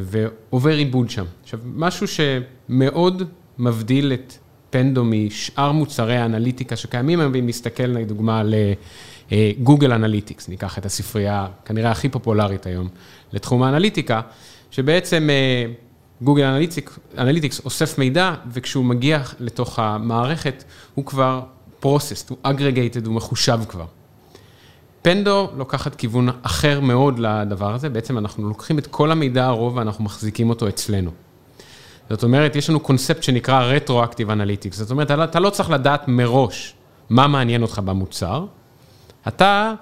ועובר 0.00 0.76
עיבוד 0.76 1.10
שם. 1.10 1.24
עכשיו, 1.42 1.60
משהו 1.64 2.06
שמאוד 2.08 3.22
מבדיל 3.58 4.12
את 4.12 4.34
פנדו 4.70 5.04
משאר 5.04 5.72
מוצרי 5.72 6.16
האנליטיקה 6.16 6.76
שקיימים 6.76 7.20
היום, 7.20 7.32
ואם 7.34 7.46
נסתכל 7.46 7.82
לדוגמה 7.82 8.40
על 8.40 8.54
גוגל 9.62 9.92
אנליטיקס, 9.92 10.48
ניקח 10.48 10.78
את 10.78 10.86
הספרייה 10.86 11.46
כנראה 11.64 11.90
הכי 11.90 12.08
פופולרית 12.08 12.66
היום 12.66 12.88
לתחום 13.32 13.62
האנליטיקה, 13.62 14.20
שבעצם 14.70 15.28
גוגל 16.22 16.60
אנליטיקס 17.18 17.60
אוסף 17.64 17.98
מידע, 17.98 18.34
וכשהוא 18.52 18.84
מגיע 18.84 19.22
לתוך 19.40 19.78
המערכת, 19.78 20.64
הוא 20.94 21.06
כבר 21.06 21.42
processed, 21.82 22.28
הוא 22.28 22.38
aggregated, 22.46 23.06
הוא 23.06 23.14
מחושב 23.14 23.58
כבר. 23.68 23.84
פנדו 25.02 25.50
לוקחת 25.56 25.94
כיוון 25.94 26.28
אחר 26.42 26.80
מאוד 26.80 27.18
לדבר 27.18 27.74
הזה, 27.74 27.88
בעצם 27.88 28.18
אנחנו 28.18 28.48
לוקחים 28.48 28.78
את 28.78 28.86
כל 28.86 29.10
המידע 29.10 29.46
הרוב 29.46 29.76
ואנחנו 29.76 30.04
מחזיקים 30.04 30.50
אותו 30.50 30.68
אצלנו. 30.68 31.10
זאת 32.10 32.22
אומרת, 32.22 32.56
יש 32.56 32.70
לנו 32.70 32.80
קונספט 32.80 33.22
שנקרא 33.22 33.72
Retroactive 33.76 34.28
Analytics, 34.28 34.72
זאת 34.74 34.90
אומרת, 34.90 35.10
אתה 35.10 35.40
לא 35.40 35.50
צריך 35.50 35.70
לדעת 35.70 36.08
מראש 36.08 36.74
מה 37.10 37.26
מעניין 37.26 37.62
אותך 37.62 37.78
במוצר, 37.78 38.46
אתה 39.28 39.74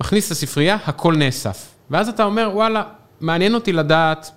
מכניס 0.00 0.30
לספרייה, 0.30 0.76
הכל 0.86 1.16
נאסף. 1.16 1.68
ואז 1.90 2.08
אתה 2.08 2.24
אומר, 2.24 2.50
וואלה, 2.54 2.82
מעניין 3.22 3.54
אותי 3.54 3.72
לדעת, 3.72 4.30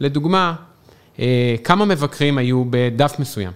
לדוגמה, 0.00 0.54
אה, 1.18 1.56
כמה 1.64 1.84
מבקרים 1.84 2.38
היו 2.38 2.64
בדף 2.70 3.16
מסוים, 3.18 3.52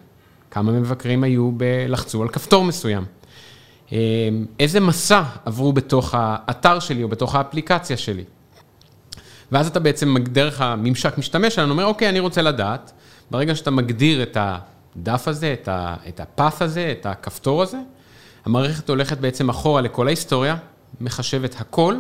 כמה 0.50 0.73
מבקרים 0.73 1.25
היו 1.25 1.50
בלחצו 1.52 2.23
על 2.23 2.28
כפתור 2.28 2.64
מסוים. 2.64 3.04
אמ, 3.92 3.97
איזה 4.61 4.81
מסע 4.81 5.23
עברו 5.45 5.73
בתוך 5.73 6.14
האתר 6.19 6.78
שלי 6.78 7.02
או 7.02 7.09
בתוך 7.09 7.35
האפליקציה 7.35 7.97
שלי. 7.97 8.25
ואז 9.52 9.66
אתה 9.66 9.81
בעצם, 9.81 10.14
דרך 10.23 10.61
הממשק 10.61 11.19
משתמש 11.19 11.54
שלנו, 11.54 11.73
אומר, 11.73 11.85
אוקיי, 11.85 12.09
אני 12.09 12.21
רוצה 12.21 12.42
לדעת, 12.42 12.92
ברגע 13.31 13.54
שאתה 13.54 13.71
מגדיר 13.71 14.23
את 14.23 14.37
הדף 14.40 15.28
הזה, 15.28 15.54
את 16.09 16.21
הפס 16.21 16.62
הזה, 16.62 16.95
את 17.00 17.07
הכפתור 17.07 17.62
הזה, 17.62 17.78
המערכת 18.45 18.88
הולכת 18.88 19.19
בעצם 19.19 19.49
אחורה 19.49 19.81
לכל 19.81 20.07
ההיסטוריה, 20.07 20.57
מחשבת 21.00 21.61
הכל, 21.61 21.95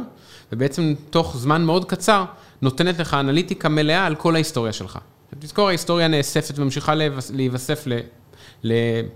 ובעצם 0.52 0.94
תוך 1.10 1.36
זמן 1.36 1.64
מאוד 1.64 1.84
קצר, 1.84 2.24
נותנת 2.62 2.98
לך 2.98 3.14
אנליטיקה 3.14 3.68
מלאה 3.68 4.06
על 4.06 4.14
כל 4.14 4.34
ההיסטוריה 4.34 4.72
שלך. 4.72 4.98
תזכור, 5.38 5.68
ההיסטוריה 5.68 6.08
נאספת 6.08 6.58
וממשיכה 6.58 6.94
להיווסף 7.30 7.86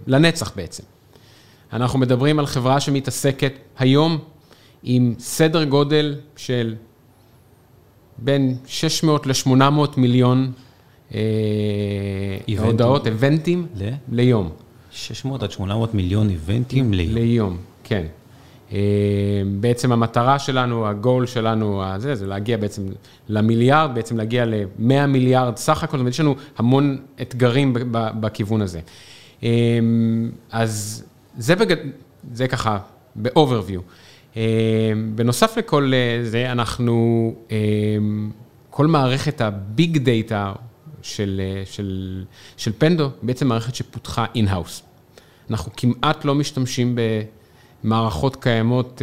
לנצח 0.07 0.53
בעצם. 0.57 0.83
אנחנו 1.73 1.99
מדברים 1.99 2.39
על 2.39 2.47
חברה 2.47 2.81
שמתעסקת 2.81 3.53
היום 3.79 4.19
עם 4.83 5.15
סדר 5.19 5.65
גודל 5.65 6.15
של 6.37 6.75
בין 8.19 8.57
600 8.67 9.27
ל-800 9.27 9.61
מיליון 9.97 10.53
אה, 11.15 11.21
הודעות, 12.59 13.07
איבנטים, 13.07 13.67
ל? 13.77 13.91
ליום. 14.13 14.51
600 14.91 15.43
עד 15.43 15.51
800 15.51 15.95
מיליון 15.95 16.31
איבנטים 16.31 16.95
ליום. 16.95 17.15
ליום, 17.15 17.57
כן. 17.85 18.07
אה, 18.73 18.79
בעצם 19.61 19.93
המטרה 19.93 20.39
שלנו, 20.39 20.89
הגול 20.89 21.27
שלנו, 21.27 21.85
הזה, 21.85 22.15
זה 22.15 22.27
להגיע 22.27 22.57
בעצם 22.57 22.83
למיליארד, 23.29 23.91
בעצם 23.95 24.17
להגיע 24.17 24.45
ל-100 24.45 25.07
מיליארד 25.07 25.57
סך 25.57 25.83
הכל, 25.85 25.97
זאת 25.97 26.01
אומרת, 26.01 26.13
יש 26.13 26.21
לנו 26.21 26.35
המון 26.59 26.99
אתגרים 27.23 27.73
בכיוון 27.93 28.63
הזה. 28.63 28.81
אה, 29.43 29.49
אז 30.51 31.05
זה, 31.39 31.57
בגד... 31.57 31.77
זה 32.33 32.49
ככה, 32.49 32.79
ב-overview. 33.17 33.81
אה, 34.37 34.43
בנוסף 35.15 35.57
לכל 35.59 35.93
זה, 36.23 36.53
אנחנו, 36.53 37.35
כל 38.71 38.87
מערכת 38.87 39.41
הביג 39.41 39.99
דאטה 39.99 40.53
של, 41.03 41.41
של, 41.65 42.25
של 42.57 42.73
פנדו, 42.79 43.11
בעצם 43.23 43.49
מערכת 43.49 43.75
שפותחה 43.75 44.25
in-house. 44.35 44.83
אנחנו 45.51 45.73
כמעט 45.77 46.25
לא 46.25 46.35
משתמשים 46.35 46.95
במערכות 47.87 48.37
קיימות, 48.37 49.03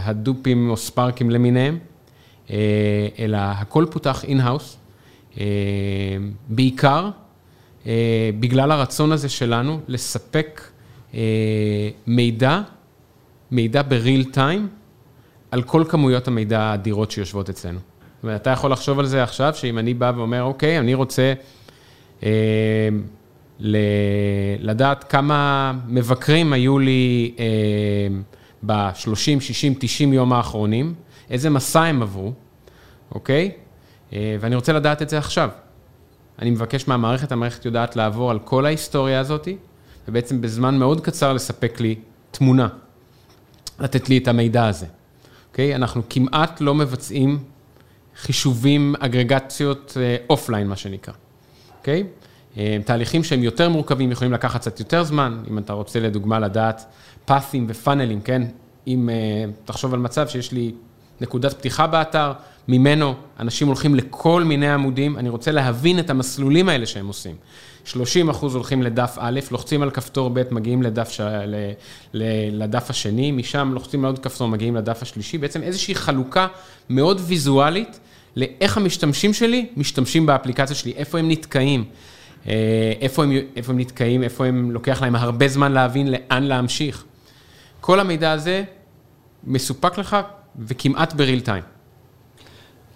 הדופים 0.00 0.70
או 0.70 0.76
ספארקים 0.76 1.30
למיניהם, 1.30 1.78
אלא 3.18 3.36
הכל 3.36 3.86
פותח 3.90 4.24
in-house, 4.24 4.76
בעיקר 6.48 7.10
בגלל 8.40 8.70
הרצון 8.70 9.12
הזה 9.12 9.28
שלנו 9.28 9.80
לספק 9.88 10.60
אה, 11.14 11.20
מידע, 12.06 12.60
מידע 13.50 13.82
ב 13.82 13.90
real 13.90 14.24
time, 14.24 14.68
על 15.50 15.62
כל 15.62 15.84
כמויות 15.88 16.28
המידע 16.28 16.60
האדירות 16.60 17.10
שיושבות 17.10 17.48
אצלנו. 17.50 17.78
זאת 17.78 18.22
אומרת, 18.22 18.42
אתה 18.42 18.50
יכול 18.50 18.72
לחשוב 18.72 18.98
על 18.98 19.06
זה 19.06 19.22
עכשיו, 19.22 19.54
שאם 19.54 19.78
אני 19.78 19.94
בא 19.94 20.12
ואומר, 20.16 20.42
אוקיי, 20.42 20.78
אני 20.78 20.94
רוצה 20.94 21.32
אה, 22.22 22.28
לדעת 24.58 25.04
כמה 25.04 25.72
מבקרים 25.86 26.52
היו 26.52 26.78
לי 26.78 27.34
אה, 27.38 27.44
ב-30, 28.66 29.40
60, 29.40 29.74
90 29.78 30.12
יום 30.12 30.32
האחרונים, 30.32 30.94
איזה 31.30 31.50
מסע 31.50 31.82
הם 31.82 32.02
עברו, 32.02 32.32
אוקיי? 33.14 33.50
אה, 34.12 34.36
ואני 34.40 34.54
רוצה 34.54 34.72
לדעת 34.72 35.02
את 35.02 35.08
זה 35.08 35.18
עכשיו. 35.18 35.48
אני 36.38 36.50
מבקש 36.50 36.88
מהמערכת, 36.88 37.32
המערכת 37.32 37.64
יודעת 37.64 37.96
לעבור 37.96 38.30
על 38.30 38.38
כל 38.38 38.66
ההיסטוריה 38.66 39.20
הזאתי, 39.20 39.56
ובעצם 40.08 40.40
בזמן 40.40 40.78
מאוד 40.78 41.00
קצר 41.00 41.32
לספק 41.32 41.80
לי 41.80 41.94
תמונה, 42.30 42.68
לתת 43.80 44.08
לי 44.08 44.18
את 44.18 44.28
המידע 44.28 44.66
הזה. 44.66 44.86
אוקיי? 45.50 45.74
אנחנו 45.74 46.02
כמעט 46.10 46.60
לא 46.60 46.74
מבצעים 46.74 47.38
חישובים, 48.16 48.94
אגרגציות 49.00 49.96
אופליין, 50.30 50.68
מה 50.68 50.76
שנקרא. 50.76 51.14
אוקיי? 51.78 52.04
אה, 52.58 52.76
תהליכים 52.84 53.24
שהם 53.24 53.42
יותר 53.42 53.68
מורכבים, 53.68 54.12
יכולים 54.12 54.32
לקחת 54.32 54.60
קצת 54.60 54.80
יותר 54.80 55.02
זמן, 55.02 55.42
אם 55.50 55.58
אתה 55.58 55.72
רוצה 55.72 56.00
לדוגמה 56.00 56.38
לדעת 56.38 56.84
פאת'ים 57.24 57.66
ופאנלים, 57.68 58.20
כן? 58.20 58.42
אם 58.86 59.08
uh, 59.08 59.66
תחשוב 59.66 59.94
על 59.94 60.00
מצב 60.00 60.28
שיש 60.28 60.52
לי 60.52 60.72
נקודת 61.20 61.52
פתיחה 61.52 61.86
באתר, 61.86 62.32
ממנו 62.68 63.14
אנשים 63.40 63.66
הולכים 63.66 63.94
לכל 63.94 64.44
מיני 64.44 64.72
עמודים, 64.72 65.18
אני 65.18 65.28
רוצה 65.28 65.52
להבין 65.52 65.98
את 65.98 66.10
המסלולים 66.10 66.68
האלה 66.68 66.86
שהם 66.86 67.06
עושים. 67.06 67.36
30 67.84 68.28
אחוז 68.28 68.54
הולכים 68.54 68.82
לדף 68.82 69.16
א', 69.18 69.40
לוחצים 69.50 69.82
על 69.82 69.90
כפתור 69.90 70.30
ב', 70.30 70.42
מגיעים 70.50 70.82
לדף, 70.82 71.10
ש... 71.10 71.20
ל... 71.20 71.70
ל... 72.14 72.24
לדף 72.62 72.90
השני, 72.90 73.32
משם 73.32 73.70
לוחצים 73.74 74.04
על 74.04 74.10
עוד 74.10 74.18
כפתור, 74.18 74.48
מגיעים 74.48 74.76
לדף 74.76 75.02
השלישי, 75.02 75.38
בעצם 75.38 75.62
איזושהי 75.62 75.94
חלוקה 75.94 76.46
מאוד 76.90 77.20
ויזואלית 77.26 78.00
לאיך 78.36 78.76
המשתמשים 78.76 79.32
שלי 79.32 79.66
משתמשים 79.76 80.26
באפליקציה 80.26 80.76
שלי, 80.76 80.92
איפה 80.96 81.18
הם 81.18 81.30
נתקעים, 81.30 81.80
אה, 81.80 81.86
איפה 83.00 83.24
הם, 83.24 83.32
איפה 83.56 83.72
הם 83.72 83.78
נתקעים, 83.78 84.22
איפה 84.22 84.46
הם, 84.46 84.70
לוקח 84.70 85.02
להם 85.02 85.16
הרבה 85.16 85.48
זמן 85.48 85.72
להבין 85.72 86.10
לאן 86.10 86.42
להמשיך. 86.42 87.04
כל 87.80 88.00
המידע 88.00 88.32
הזה 88.32 88.64
מסופק 89.44 89.98
לך 89.98 90.16
וכמעט 90.58 91.12
בריל 91.12 91.40
טיים. 91.40 91.62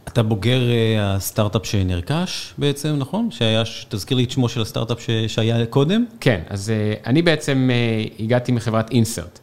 אתה 0.09 0.23
בוגר 0.23 0.71
אה, 0.71 1.15
הסטארט-אפ 1.15 1.67
שנרכש 1.67 2.55
בעצם, 2.59 2.95
נכון? 2.99 3.31
שהיה, 3.31 3.63
תזכיר 3.89 4.17
לי 4.17 4.25
את 4.25 4.31
שמו 4.31 4.49
של 4.49 4.61
הסטארט-אפ 4.61 5.07
שהיה 5.27 5.67
קודם. 5.67 6.05
כן, 6.21 6.41
אז 6.49 6.71
אה, 6.71 6.95
אני 7.07 7.23
בעצם 7.23 7.71
אה, 7.73 8.05
הגעתי 8.21 8.53
מחברת 8.53 8.91
אינסרט. 8.91 9.39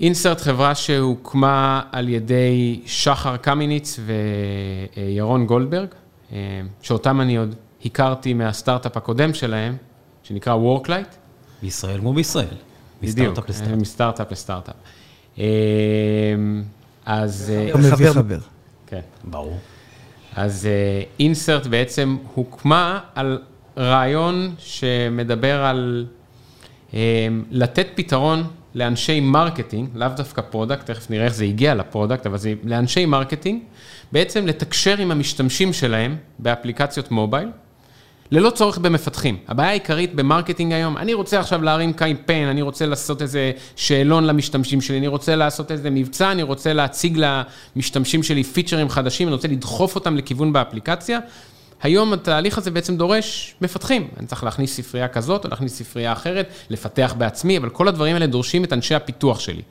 אינסרט 0.00 0.40
חברה 0.40 0.74
שהוקמה 0.74 1.82
על 1.92 2.08
ידי 2.08 2.80
שחר 2.86 3.36
קמיניץ 3.36 4.00
וירון 4.96 5.46
גולדברג, 5.46 5.88
שאותם 6.82 7.20
אני 7.20 7.36
עוד 7.36 7.54
הכרתי 7.84 8.34
מהסטארט-אפ 8.34 8.96
הקודם 8.96 9.34
שלהם, 9.34 9.76
שנקרא 10.22 10.56
Worklight. 10.56 11.14
בישראל 11.62 12.00
כמו 12.00 12.12
בישראל. 12.12 12.56
בדיוק, 13.02 13.38
מסטארט-אפ 13.76 14.32
לסטארט-אפ. 14.32 14.74
אז... 17.06 17.52
חבר 17.72 18.12
חבר. 18.12 18.38
כן. 18.86 19.00
ברור. 19.24 19.58
אז 20.36 20.68
אינסרט 21.20 21.66
בעצם 21.66 22.16
הוקמה 22.34 23.00
על 23.14 23.38
רעיון 23.78 24.54
שמדבר 24.58 25.64
על 25.64 26.06
לתת 27.50 27.86
פתרון 27.94 28.44
לאנשי 28.74 29.20
marketing, 29.20 29.88
לאו 29.94 30.08
דווקא 30.16 30.42
product, 30.42 30.90
תכף 30.90 31.10
נראה 31.10 31.24
איך 31.24 31.34
זה 31.34 31.44
הגיע 31.44 31.74
ל 31.74 31.80
product, 31.80 32.26
אבל 32.26 32.38
זה 32.38 32.54
לאנשי 32.64 33.06
marketing, 33.06 33.62
בעצם 34.12 34.46
לתקשר 34.46 34.98
עם 34.98 35.10
המשתמשים 35.10 35.72
שלהם 35.72 36.16
באפליקציות 36.38 37.10
מובייל, 37.10 37.48
ללא 38.30 38.50
צורך 38.50 38.78
במפתחים. 38.78 39.36
הבעיה 39.48 39.70
העיקרית 39.70 40.14
ב 40.14 40.20
marketing 40.20 40.72
היום, 40.72 40.96
אני 40.96 41.14
רוצה 41.14 41.40
עכשיו 41.40 41.62
להרים 41.62 41.92
קמפיין, 41.92 42.48
אני 42.48 42.62
רוצה 42.62 42.86
לעשות 42.86 43.22
איזה 43.22 43.52
שאלון 43.76 44.24
למשתמשים 44.24 44.80
שלי, 44.80 44.98
אני 44.98 45.06
רוצה 45.06 45.36
לעשות 45.36 45.70
איזה 45.70 45.90
מבצע, 45.90 46.32
אני 46.32 46.42
רוצה 46.42 46.72
להציג 46.72 47.24
למשתמשים 47.76 48.22
שלי 48.22 48.44
פיצ'רים 48.44 48.88
חדשים, 48.88 49.28
אני 49.28 49.34
רוצה 49.34 49.48
לדחוף 49.48 49.94
אותם 49.94 50.16
לכיוון 50.16 50.52
באפליקציה. 50.52 51.18
היום 51.82 52.12
התהליך 52.12 52.58
הזה 52.58 52.70
בעצם 52.70 52.96
דורש 52.96 53.54
מפתחים. 53.60 54.08
אני 54.16 54.26
צריך 54.26 54.44
להכניס 54.44 54.76
ספרייה 54.76 55.08
כזאת 55.08 55.44
או 55.44 55.50
להכניס 55.50 55.78
ספרייה 55.78 56.12
אחרת, 56.12 56.48
לפתח 56.70 57.14
בעצמי, 57.18 57.58
אבל 57.58 57.68
כל 57.68 57.88
הדברים 57.88 58.14
האלה 58.14 58.26
דורשים 58.26 58.64
את 58.64 58.72
אנשי 58.72 58.94
הפיתוח 58.94 59.40
שלי. 59.40 59.62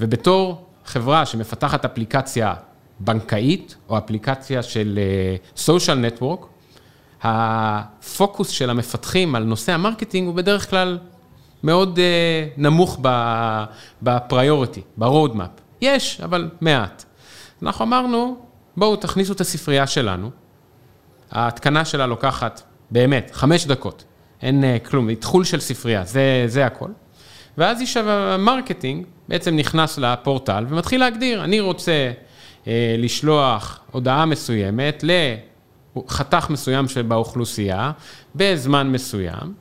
ובתור 0.00 0.66
חברה 0.84 1.26
שמפתחת 1.26 1.84
אפליקציה 1.84 2.54
בנקאית, 3.00 3.76
או 3.88 3.98
אפליקציה 3.98 4.62
של 4.62 4.98
social 5.56 5.96
אה, 5.96 6.00
network, 6.00 6.46
הפוקוס 7.22 8.48
של 8.48 8.70
המפתחים 8.70 9.34
על 9.34 9.44
נושא 9.44 9.72
ה 9.72 9.77
marketing 9.77 10.26
הוא 10.26 10.34
בדרך 10.34 10.70
כלל 10.70 10.98
מאוד 11.62 11.98
אה, 11.98 12.60
נמוך 12.60 13.00
ב 14.02 14.10
priority, 14.10 14.80
ב 14.96 15.02
roadmap. 15.02 15.50
יש, 15.80 16.20
אבל 16.24 16.50
מעט. 16.60 17.04
אנחנו 17.62 17.84
אמרנו, 17.84 18.36
בואו 18.76 18.96
תכניסו 18.96 19.32
את 19.32 19.40
הספרייה 19.40 19.86
שלנו, 19.86 20.30
ההתקנה 21.30 21.84
שלה 21.84 22.06
לוקחת 22.06 22.62
באמת 22.90 23.30
חמש 23.34 23.66
דקות, 23.66 24.04
אין 24.42 24.64
אה, 24.64 24.88
כלום, 24.88 25.08
איתחול 25.08 25.44
של 25.44 25.60
ספרייה, 25.60 26.04
זה, 26.04 26.44
זה 26.46 26.66
הכל. 26.66 26.88
ואז 27.58 27.80
איש 27.80 27.96
ה 27.96 28.07
marketing 28.07 29.06
בעצם 29.28 29.56
נכנס 29.56 29.98
לפורטל 29.98 30.66
ומתחיל 30.68 31.00
להגדיר, 31.00 31.44
אני 31.44 31.60
רוצה 31.60 32.12
אה, 32.64 32.68
לשלוח 32.98 33.80
הודעה 33.90 34.26
מסוימת 34.26 35.04
לחתך 35.96 36.46
מסוים 36.50 36.88
שבאוכלוסייה, 36.88 37.92
בזמן 38.34 38.92
מסוים. 38.92 39.54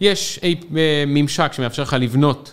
יש 0.00 0.40
uh, 0.42 0.74
ממשק 1.06 1.52
שמאפשר 1.52 1.82
לך 1.82 1.96
לבנות 2.00 2.52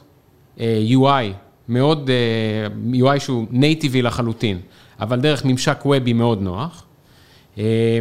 uh, 0.58 0.62
UI, 0.92 1.34
מאוד, 1.68 2.10
uh, 2.10 2.96
UI 2.96 3.20
שהוא 3.20 3.46
נייטיבי 3.52 4.02
לחלוטין, 4.02 4.60
אבל 5.00 5.20
דרך 5.20 5.46
ממשק 5.46 5.78
וובי 5.86 6.14
מאוד 6.14 6.42
נוח. 6.42 6.86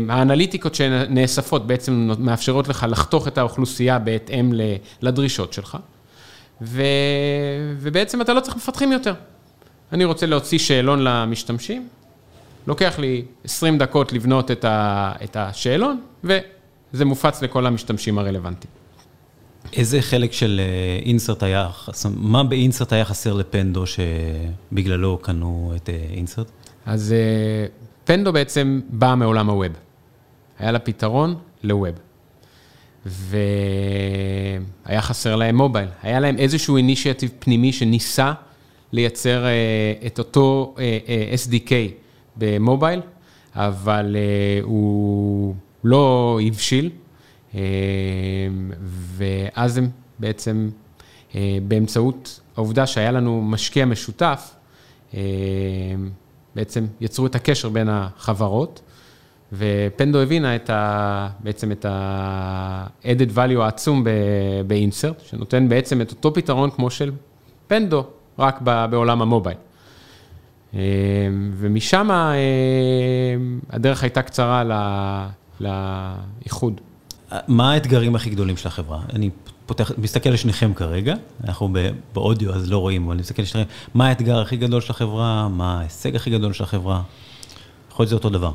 האנליטיקות 0.09 0.75
שנאספות 0.75 1.67
בעצם 1.67 2.11
מאפשרות 2.19 2.69
לך 2.69 2.87
לחתוך 2.89 3.29
את 3.29 3.39
האוכלוסייה 3.39 3.99
בהתאם 3.99 4.53
לדרישות 5.03 5.53
שלך, 5.53 5.79
ו... 6.63 6.83
ובעצם 7.79 8.21
אתה 8.21 8.35
לא 8.35 8.41
צריך 8.41 8.57
מפתחים 8.57 8.93
יותר. 8.93 9.15
אני 9.93 10.05
רוצה 10.05 10.27
להוציא 10.27 10.59
שאלון 10.59 11.05
למשתמשים, 11.05 11.89
לוקח 12.69 12.99
לי 12.99 13.25
20 13.45 13.79
דקות 13.79 14.13
לבנות 14.13 14.51
את, 14.51 14.65
ה... 14.65 15.13
את 15.25 15.37
השאלון, 15.37 16.01
וזה 16.25 17.05
מופץ 17.05 17.43
לכל 17.43 17.67
המשתמשים 17.67 18.19
הרלוונטיים. 18.19 18.73
איזה 19.73 20.03
חלק 20.03 20.33
של 20.33 20.61
אינסרט 21.03 21.43
היה, 21.43 21.69
מה 22.15 22.45
באינסרט 22.45 22.93
היה 22.93 23.05
חסר 23.05 23.33
לפנדו 23.33 23.85
שבגללו 23.87 25.19
קנו 25.19 25.73
את 25.77 25.91
אינסרט? 26.13 26.51
אז 26.87 27.15
פנדו 28.05 28.33
בעצם 28.33 28.81
באה 28.89 29.15
מעולם 29.15 29.51
הווב. 29.51 29.73
היה 30.59 30.73
לה 30.73 30.79
פתרון 30.79 31.35
לווב. 31.63 31.95
והיה 33.07 33.41
חסר 35.03 35.37
להם 35.37 35.57
מובייל. 35.57 35.89
היה 36.03 36.21
להם 36.21 36.37
איזשהו 36.39 36.77
אינישייטיב 36.77 37.31
פנימי 37.39 37.73
שניסה 37.73 38.33
לייצר 38.93 39.45
את 40.07 40.19
אותו 40.19 40.75
SDK 41.47 41.71
במובייל, 42.39 43.01
אבל 43.55 44.17
הוא 44.63 45.55
לא 45.85 46.39
הבשיל, 46.47 46.91
ואז 49.17 49.79
הם 49.79 49.89
בעצם, 50.19 50.71
באמצעות 51.69 52.41
העובדה 52.57 52.87
שהיה 52.87 53.13
לנו 53.13 53.43
משקיע 53.43 53.85
משותף, 53.85 54.55
בעצם 56.55 56.87
יצרו 57.01 57.27
את 57.27 57.35
הקשר 57.35 57.69
בין 57.69 57.89
החברות, 57.89 58.81
ופנדו 59.53 60.21
הבינה 60.21 60.57
את 60.57 60.71
ה, 60.71 61.29
בעצם 61.41 61.73
את 61.73 61.85
ה-added 61.85 63.37
value 63.37 63.61
העצום 63.61 64.05
באינסרט, 64.67 65.21
שנותן 65.21 65.69
בעצם 65.69 66.01
את 66.01 66.11
אותו 66.11 66.35
פתרון 66.35 66.71
כמו 66.71 66.91
של 66.91 67.13
פנדו, 67.67 68.05
רק 68.39 68.61
בעולם 68.61 69.23
המובייל. 69.23 69.57
ומשם 71.57 72.09
הדרך 73.71 74.03
הייתה 74.03 74.23
קצרה 74.23 74.63
לאיחוד. 75.61 76.81
מה 77.49 77.73
האתגרים 77.73 78.15
הכי 78.15 78.31
גדולים 78.31 78.57
של 78.57 78.69
החברה? 78.69 79.01
אני 79.13 79.31
פותח, 79.67 79.93
מסתכל 79.99 80.31
על 80.31 80.37
שניכם 80.37 80.75
כרגע, 80.75 81.15
אנחנו 81.45 81.73
באודיו 82.15 82.55
אז 82.55 82.71
לא 82.71 82.79
רואים, 82.79 83.05
אבל 83.05 83.13
אני 83.13 83.21
מסתכל 83.21 83.43
על 83.43 83.47
שניכם, 83.47 83.71
מה 83.95 84.09
האתגר 84.09 84.41
הכי 84.41 84.57
גדול 84.57 84.81
של 84.81 84.91
החברה, 84.91 85.49
מה 85.49 85.79
ההישג 85.79 86.17
הכי 86.17 86.31
גדול 86.31 86.53
של 86.53 86.65
החברה? 86.65 87.03
יכול 87.91 88.03
להיות 88.03 88.11
זה 88.11 88.15
אותו 88.15 88.31
דבר. 88.31 88.53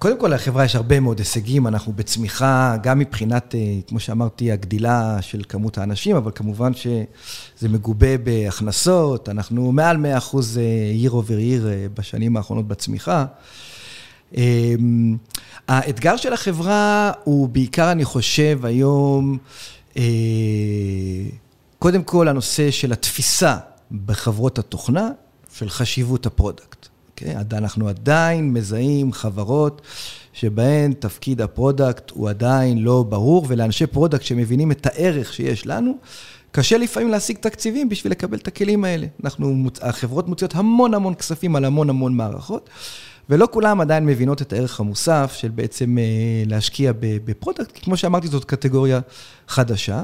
קודם 0.00 0.20
כל, 0.20 0.28
לחברה 0.28 0.64
יש 0.64 0.76
הרבה 0.76 1.00
מאוד 1.00 1.18
הישגים, 1.18 1.66
אנחנו 1.66 1.92
בצמיחה, 1.92 2.76
גם 2.82 2.98
מבחינת, 2.98 3.54
כמו 3.86 4.00
שאמרתי, 4.00 4.52
הגדילה 4.52 5.18
של 5.20 5.42
כמות 5.48 5.78
האנשים, 5.78 6.16
אבל 6.16 6.30
כמובן 6.34 6.74
שזה 6.74 7.68
מגובה 7.68 8.18
בהכנסות, 8.18 9.28
אנחנו 9.28 9.72
מעל 9.72 9.96
100 9.96 10.18
אחוז 10.18 10.60
year 11.04 11.10
over 11.10 11.14
year 11.14 11.64
בשנים 11.94 12.36
האחרונות 12.36 12.68
בצמיחה. 12.68 13.24
האתגר 15.68 16.16
של 16.16 16.32
החברה 16.32 17.12
הוא 17.24 17.48
בעיקר, 17.48 17.92
אני 17.92 18.04
חושב, 18.04 18.60
היום, 18.62 19.38
קודם 21.78 22.02
כל 22.02 22.28
הנושא 22.28 22.70
של 22.70 22.92
התפיסה 22.92 23.56
בחברות 24.06 24.58
התוכנה, 24.58 25.08
של 25.54 25.68
חשיבות 25.68 26.26
ה 26.26 26.33
product. 26.33 26.89
אנחנו 27.52 27.88
עדיין 27.88 28.52
מזהים 28.52 29.12
חברות 29.12 29.82
שבהן 30.32 30.92
תפקיד 30.92 31.40
ה 31.40 31.49
product 31.49 32.10
הוא 32.10 32.28
עדיין 32.28 32.78
לא 32.78 33.04
ברור, 33.08 33.46
ולאנשי 33.48 33.86
product 33.86 34.22
שמבינים 34.22 34.72
את 34.72 34.86
הערך 34.86 35.32
שיש 35.32 35.66
לנו, 35.66 35.94
קשה 36.52 36.78
לפעמים 36.78 37.08
להשיג 37.08 37.36
תקציבים 37.36 37.88
בשביל 37.88 38.12
לקבל 38.12 38.38
את 38.38 38.48
הכלים 38.48 38.84
האלה. 38.84 39.06
אנחנו, 39.24 39.68
החברות 39.82 40.28
מוציאות 40.28 40.54
המון 40.54 40.94
המון 40.94 41.14
כספים 41.14 41.56
על 41.56 41.64
המון 41.64 41.90
המון 41.90 42.14
מערכות. 42.16 42.70
ולא 43.30 43.48
כולם 43.50 43.80
עדיין 43.80 44.06
מבינות 44.06 44.42
את 44.42 44.52
הערך 44.52 44.80
המוסף 44.80 45.34
של 45.36 45.48
בעצם 45.48 45.96
להשקיע 46.46 46.92
ב 47.00 47.08
product, 47.08 47.72
כי 47.72 47.80
כמו 47.84 47.96
שאמרתי, 47.96 48.28
זאת 48.28 48.44
קטגוריה 48.44 49.00
חדשה. 49.48 50.02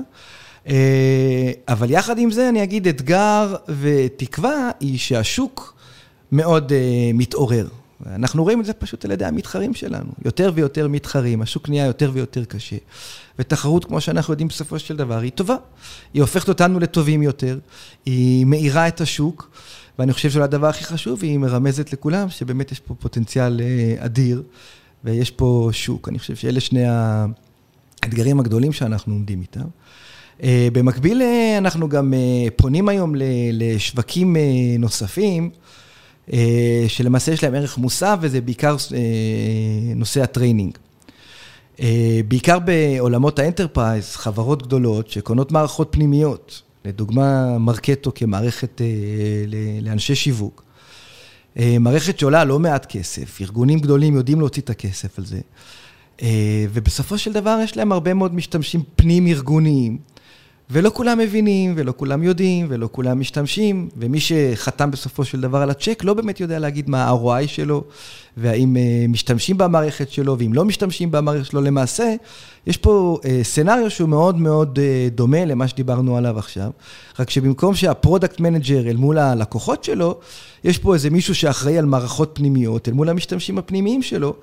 אבל 1.69 1.91
יחד 1.91 2.19
עם 2.19 2.31
זה, 2.31 2.49
אני 2.49 2.63
אגיד, 2.63 2.89
אתגר 2.89 3.55
ותקווה 3.69 4.71
היא 4.81 4.99
שהשוק 4.99 5.76
מאוד 6.33 6.73
מתעורר. 7.15 7.69
אנחנו 8.07 8.43
רואים 8.43 8.61
את 8.61 8.65
זה 8.65 8.73
פשוט 8.73 9.05
על 9.05 9.11
ידי 9.11 9.25
המתחרים 9.25 9.75
שלנו. 9.75 10.11
יותר 10.25 10.53
ויותר 10.55 10.89
מתחרים, 10.89 11.43
השוק 11.43 11.69
נהיה 11.69 11.87
יותר 11.87 12.11
ויותר 12.15 12.45
קשה. 12.45 12.77
ותחרות, 13.39 13.85
כמו 13.85 14.01
שאנחנו 14.01 14.33
יודעים 14.33 14.49
בסופו 14.49 14.79
של 14.79 14.97
דבר, 14.97 15.19
היא 15.19 15.31
טובה. 15.31 15.57
היא 16.15 16.23
הופכת 16.23 16.49
אותנו 16.49 16.81
לטובים 16.81 17.23
יותר, 17.23 17.59
היא 18.07 18.47
מאירה 18.47 18.89
את 18.89 19.01
השוק. 19.01 19.51
ואני 19.99 20.13
חושב 20.13 20.31
שאולי 20.31 20.45
הדבר 20.45 20.67
הכי 20.67 20.85
חשוב, 20.85 21.23
היא 21.23 21.39
מרמזת 21.39 21.93
לכולם 21.93 22.29
שבאמת 22.29 22.73
יש 22.73 22.81
פה 22.81 22.95
פוטנציאל 22.95 23.61
אדיר, 23.99 24.43
ויש 25.05 25.31
פה 25.31 25.69
שוק. 25.73 26.09
אני 26.09 26.19
חושב 26.19 26.37
שאלה 26.37 26.61
שני 26.61 26.85
האתגרים 28.03 28.41
הגדולים 28.41 28.73
שאנחנו 28.73 29.15
עומדים 29.15 29.41
איתם. 29.41 29.67
במקביל, 30.73 31.23
אנחנו 31.59 31.89
גם 31.89 32.15
פונים 32.57 32.89
היום 32.89 33.15
לשווקים 33.53 34.37
נוספים, 34.79 35.51
שלמעשה 36.89 37.33
יש 37.33 37.45
להם 37.45 37.55
ערך 37.55 37.79
מוסף, 37.79 38.19
וזה 38.21 38.41
בעיקר 38.41 38.77
נושא 39.97 40.23
ה 40.23 40.28
training. 40.28 40.79
בעיקר 42.29 42.59
בעולמות 42.59 43.39
ה 43.39 43.45
enterprise, 43.45 44.17
חברות 44.17 44.63
גדולות 44.63 45.11
שקונות 45.11 45.53
מערכות 45.53 45.89
פנימיות. 45.91 46.63
לדוגמה, 46.85 47.59
Marketo 47.59 48.13
כמערכת 48.15 48.81
לאנשי 49.83 50.15
שיווק. 50.15 50.65
מערכת 51.81 52.19
שעולה 52.19 52.45
לא 52.45 52.59
מעט 52.59 52.87
כסף, 52.87 53.41
ארגונים 53.41 53.79
גדולים 53.79 54.17
יודעים 54.17 54.41
להוציא 54.41 54.63
את 54.63 54.71
הכסף 54.71 55.19
על 55.19 55.25
זה. 55.25 55.41
ובסופו 56.73 57.19
של 57.19 57.33
דבר 57.33 57.59
יש 57.65 57.77
להם 57.77 57.93
הרבה 57.93 58.15
מאוד 58.15 58.35
משתמשים 58.35 58.83
פנים 58.97 59.27
ארגוניים, 59.27 59.99
ולא 60.71 60.91
כולם 60.95 61.19
מבינים, 61.19 61.73
ולא 61.77 61.93
כולם 61.97 62.23
יודעים, 62.23 62.67
ולא 62.69 62.89
כולם 62.93 63.21
משתמשים, 63.21 63.89
ומי 63.97 64.21
שחתם 64.21 64.91
בסופו 64.91 65.25
של 65.25 65.41
דבר 65.41 65.59
על 65.59 65.71
הצ'ק 65.71 66.05
לא 66.05 66.15
באמת 66.15 66.41
יודע 66.41 66.59
להגיד 66.59 66.91
מה 66.91 67.05
ה-ROI 67.05 67.49
שלו, 67.49 67.85
והאם 68.37 68.77
אה, 68.77 69.05
משתמשים 69.09 69.59
במערכת 69.59 70.11
שלו, 70.11 70.39
ואם 70.39 70.53
לא 70.53 70.65
משתמשים 70.65 71.11
במערכת 71.11 71.47
שלו 71.51 71.61
למעשה, 71.61 72.15
יש 72.67 72.77
פה 72.77 73.19
אה, 73.25 73.41
scenario 73.43 73.91
שהוא 73.91 74.09
מאוד 74.09 74.37
מאוד 74.39 74.79
אה, 74.79 75.09
דומה 75.15 75.45
למה 75.45 75.69
שדיברנו 75.69 76.17
עליו 76.17 76.39
עכשיו, 76.39 76.71
רק 77.19 77.31
שבמקום 77.31 77.75
שה 77.75 77.94
product 77.94 78.41
manager 78.41 78.89
אל 78.91 78.97
מול 78.97 79.19
הלקוחות 79.19 79.85
שלו, 79.85 80.19
יש 80.65 80.79
פה 80.79 80.95
איזה 80.95 81.11
מישהו 81.11 81.35
שאחראי 81.35 81.79
על 81.79 81.85
מערכות 81.85 82.31
פנימיות 82.35 82.89
אל 82.89 82.93
מול 82.93 83.09
המשתמשים 83.09 83.59
הפנימיים 83.59 84.03
שלו. 84.03 84.35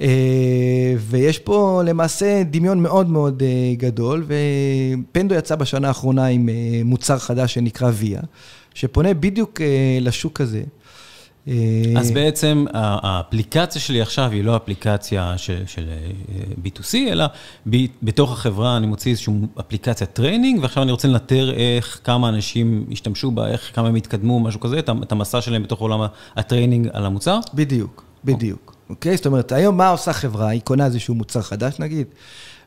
אה, 0.00 0.94
ויש 0.98 1.38
פה 1.38 1.82
למעשה 1.86 2.42
דמיון 2.42 2.80
מאוד 2.80 3.10
מאוד 3.10 3.42
אה, 3.42 3.74
גדול, 3.76 4.26
ו 4.26 4.44
Pendo 4.44 5.34
יצא 5.34 5.56
בשנה 5.56 5.88
האחרונה 5.88 6.26
עם 6.26 6.48
אה, 6.48 6.54
מוצר 6.84 7.18
חדש 7.18 7.54
שנקרא 7.54 7.90
ויה, 7.94 8.20
שפונה 8.74 9.14
בדיוק 9.14 9.60
לשוק 10.00 10.40
הזה. 10.40 10.62
אז 11.96 12.10
בעצם 12.10 12.64
האפליקציה 12.72 13.80
שלי 13.80 14.00
עכשיו 14.00 14.30
היא 14.30 14.44
לא 14.44 14.56
אפליקציה 14.56 15.38
של, 15.38 15.62
של 15.66 15.90
B2C, 16.64 16.94
אלא 16.94 17.24
ב, 17.70 17.76
בתוך 18.02 18.32
החברה 18.32 18.76
אני 18.76 18.86
מוציא 18.86 19.10
איזושהי 19.10 19.34
אפליקציה 19.60 20.06
training, 20.06 20.62
ועכשיו 20.62 20.82
אני 20.82 20.92
רוצה 20.92 21.08
לנטר 21.08 21.52
איך 21.52 22.00
כמה 22.04 22.28
אנשים 22.28 22.86
ישתמשו 22.88 23.30
בה, 23.30 23.48
איך 23.48 23.70
כמה 23.74 23.88
הם 23.88 23.96
יתקדמו, 23.96 24.40
משהו 24.40 24.60
כזה, 24.60 24.78
את 24.78 25.12
המסע 25.12 25.40
שלהם 25.40 25.62
בתוך 25.62 25.80
עולם 25.80 26.00
ה 26.36 26.42
training 26.42 26.88
על 26.92 27.06
המוצר? 27.06 27.40
בדיוק, 27.54 28.04
בדיוק. 28.24 28.75
אוקיי? 28.90 29.16
זאת 29.16 29.26
אומרת, 29.26 29.52
היום 29.52 29.76
מה 29.76 29.88
עושה 29.88 30.12
חברה? 30.12 30.48
היא 30.48 30.60
קונה 30.60 30.86
איזשהו 30.86 31.14
מוצר 31.14 31.42
חדש 31.42 31.78
נגיד, 31.78 32.06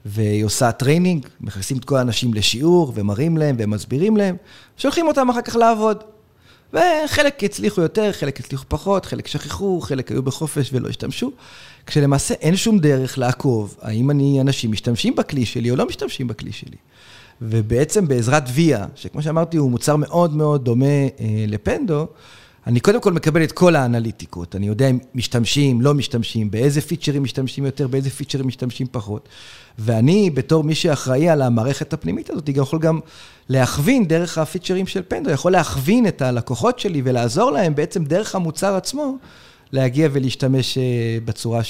והיא 0.05 0.45
עושה 0.45 0.71
training, 0.71 1.25
מכניסים 1.41 1.77
את 1.77 1.85
כל 1.85 1.97
האנשים 1.97 2.33
לשיעור, 2.33 2.91
ומראים 2.95 3.37
להם, 3.37 3.55
ומסבירים 3.59 4.17
להם, 4.17 4.35
שולחים 4.77 5.07
אותם 5.07 5.29
אחר 5.29 5.41
כך 5.41 5.55
לעבוד. 5.55 6.03
וחלק 6.73 7.43
הצליחו 7.43 7.81
יותר, 7.81 8.11
חלק 8.11 8.39
הצליחו 8.39 8.65
פחות, 8.67 9.05
חלק 9.05 9.27
שכחו, 9.27 9.81
חלק 9.81 10.11
היו 10.11 10.23
בחופש 10.23 10.69
ולא 10.73 10.89
השתמשו. 10.89 11.31
כשלמעשה 11.85 12.33
אין 12.33 12.55
שום 12.55 12.79
דרך 12.79 13.17
לעקוב 13.17 13.75
האם 13.81 14.11
אני, 14.11 14.41
אנשים 14.41 14.71
משתמשים 14.71 15.15
בכלי 15.15 15.45
שלי 15.45 15.71
או 15.71 15.75
לא 15.75 15.87
משתמשים 15.87 16.27
בכלי 16.27 16.51
שלי. 16.51 16.77
ובעצם 17.41 18.07
בעזרת 18.07 18.43
ויה, 18.53 18.85
שכמו 18.95 19.21
שאמרתי, 19.21 19.57
הוא 19.57 19.71
מוצר 19.71 19.95
מאוד 19.95 20.35
מאוד 20.35 20.65
דומה 20.65 20.85
אה, 20.85 21.45
לפנדו, 21.47 22.07
אני 22.67 22.79
קודם 22.79 23.01
כל 23.01 23.13
מקבל 23.13 23.43
את 23.43 23.51
כל 23.51 23.75
האנליטיקות, 23.75 24.55
אני 24.55 24.67
יודע 24.67 24.89
אם 24.89 24.99
משתמשים, 25.15 25.81
לא 25.81 25.93
משתמשים, 25.93 26.51
באיזה 26.51 26.81
פיצ'רים 26.81 27.23
משתמשים 27.23 27.65
יותר, 27.65 27.87
באיזה 27.87 28.09
פיצ'רים 28.09 28.47
משתמשים 28.47 28.87
פחות. 28.91 29.29
ואני, 29.79 30.29
בתור 30.29 30.63
מי 30.63 30.75
שאחראי 30.75 31.29
על 31.29 31.41
המערכת 31.41 31.93
הפנימית 31.93 32.29
הזאת, 32.29 32.49
גם 32.49 32.61
יכול 32.63 32.79
גם 32.79 32.99
להכווין 33.49 34.07
דרך 34.07 34.37
הפיצ'רים 34.37 34.87
של 34.87 35.01
פנדו, 35.07 35.29
יכול 35.29 35.51
להכווין 35.51 36.07
את 36.07 36.21
הלקוחות 36.21 36.79
שלי 36.79 37.01
ולעזור 37.05 37.51
להם 37.51 37.75
בעצם 37.75 38.03
דרך 38.03 38.35
המוצר 38.35 38.75
עצמו, 38.75 39.17
להגיע 39.71 40.09
ולהשתמש 40.11 40.77
אה, 40.77 40.83
בצורה 41.25 41.61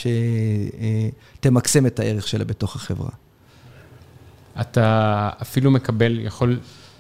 שתמקסם 1.40 1.86
את 1.86 2.00
הערך 2.00 2.28
שלה 2.28 2.46
בתוך 2.46 2.76
החברה. 2.76 3.10
אתה 4.62 5.30
אפילו 5.42 5.72
מקבל, 5.72 6.20
יכול 6.20 6.60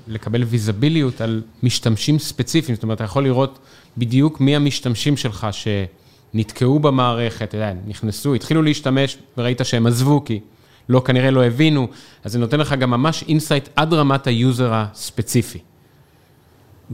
לקבל 0.09 0.43
ויזביליות 0.43 1.21
על 1.21 1.41
משתמשים 1.63 2.19
ספציפיים, 2.19 2.75
זאת 2.75 2.83
אומרת, 2.83 2.97
אתה 2.97 3.03
יכול 3.03 3.23
לראות 3.23 3.59
בדיוק 3.97 4.39
מי 4.39 4.55
המשתמשים 4.55 5.17
שלך 5.17 5.47
שנתקעו 5.51 6.79
במערכת, 6.79 7.43
אתה 7.43 7.57
יודע, 7.57 7.73
נכנסו, 7.87 8.33
התחילו 8.33 8.61
להשתמש 8.61 9.17
וראית 9.37 9.61
שהם 9.63 9.87
עזבו 9.87 10.25
כי 10.25 10.39
לא, 10.89 11.01
כנראה 11.05 11.31
לא 11.31 11.45
הבינו, 11.45 11.87
אז 12.23 12.31
זה 12.31 12.39
נותן 12.39 12.59
לך 12.59 12.73
גם 12.73 12.89
ממש 12.89 13.23
insight 13.27 13.69
עד 13.75 13.93
רמת 13.93 14.27
ה 14.27 14.36
user 14.36 14.73
הספציפי. 14.73 15.59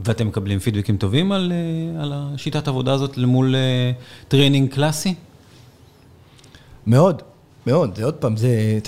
ואתם 0.04 0.26
מקבלים 0.26 0.58
פידבקים 0.58 0.96
טובים 0.96 1.32
על, 1.32 1.52
אה, 1.52 2.02
על 2.02 2.12
השיטת 2.14 2.66
העבודה 2.66 2.92
הזאת 2.92 3.18
למול 3.18 3.54
training 4.28 4.70
אה, 4.70 4.74
קלאסי? 4.74 5.14
מאוד, 6.86 7.22
מאוד. 7.66 7.96
זה 7.96 8.04
עוד 8.04 8.14
פעם, 8.14 8.36
זה... 8.36 8.78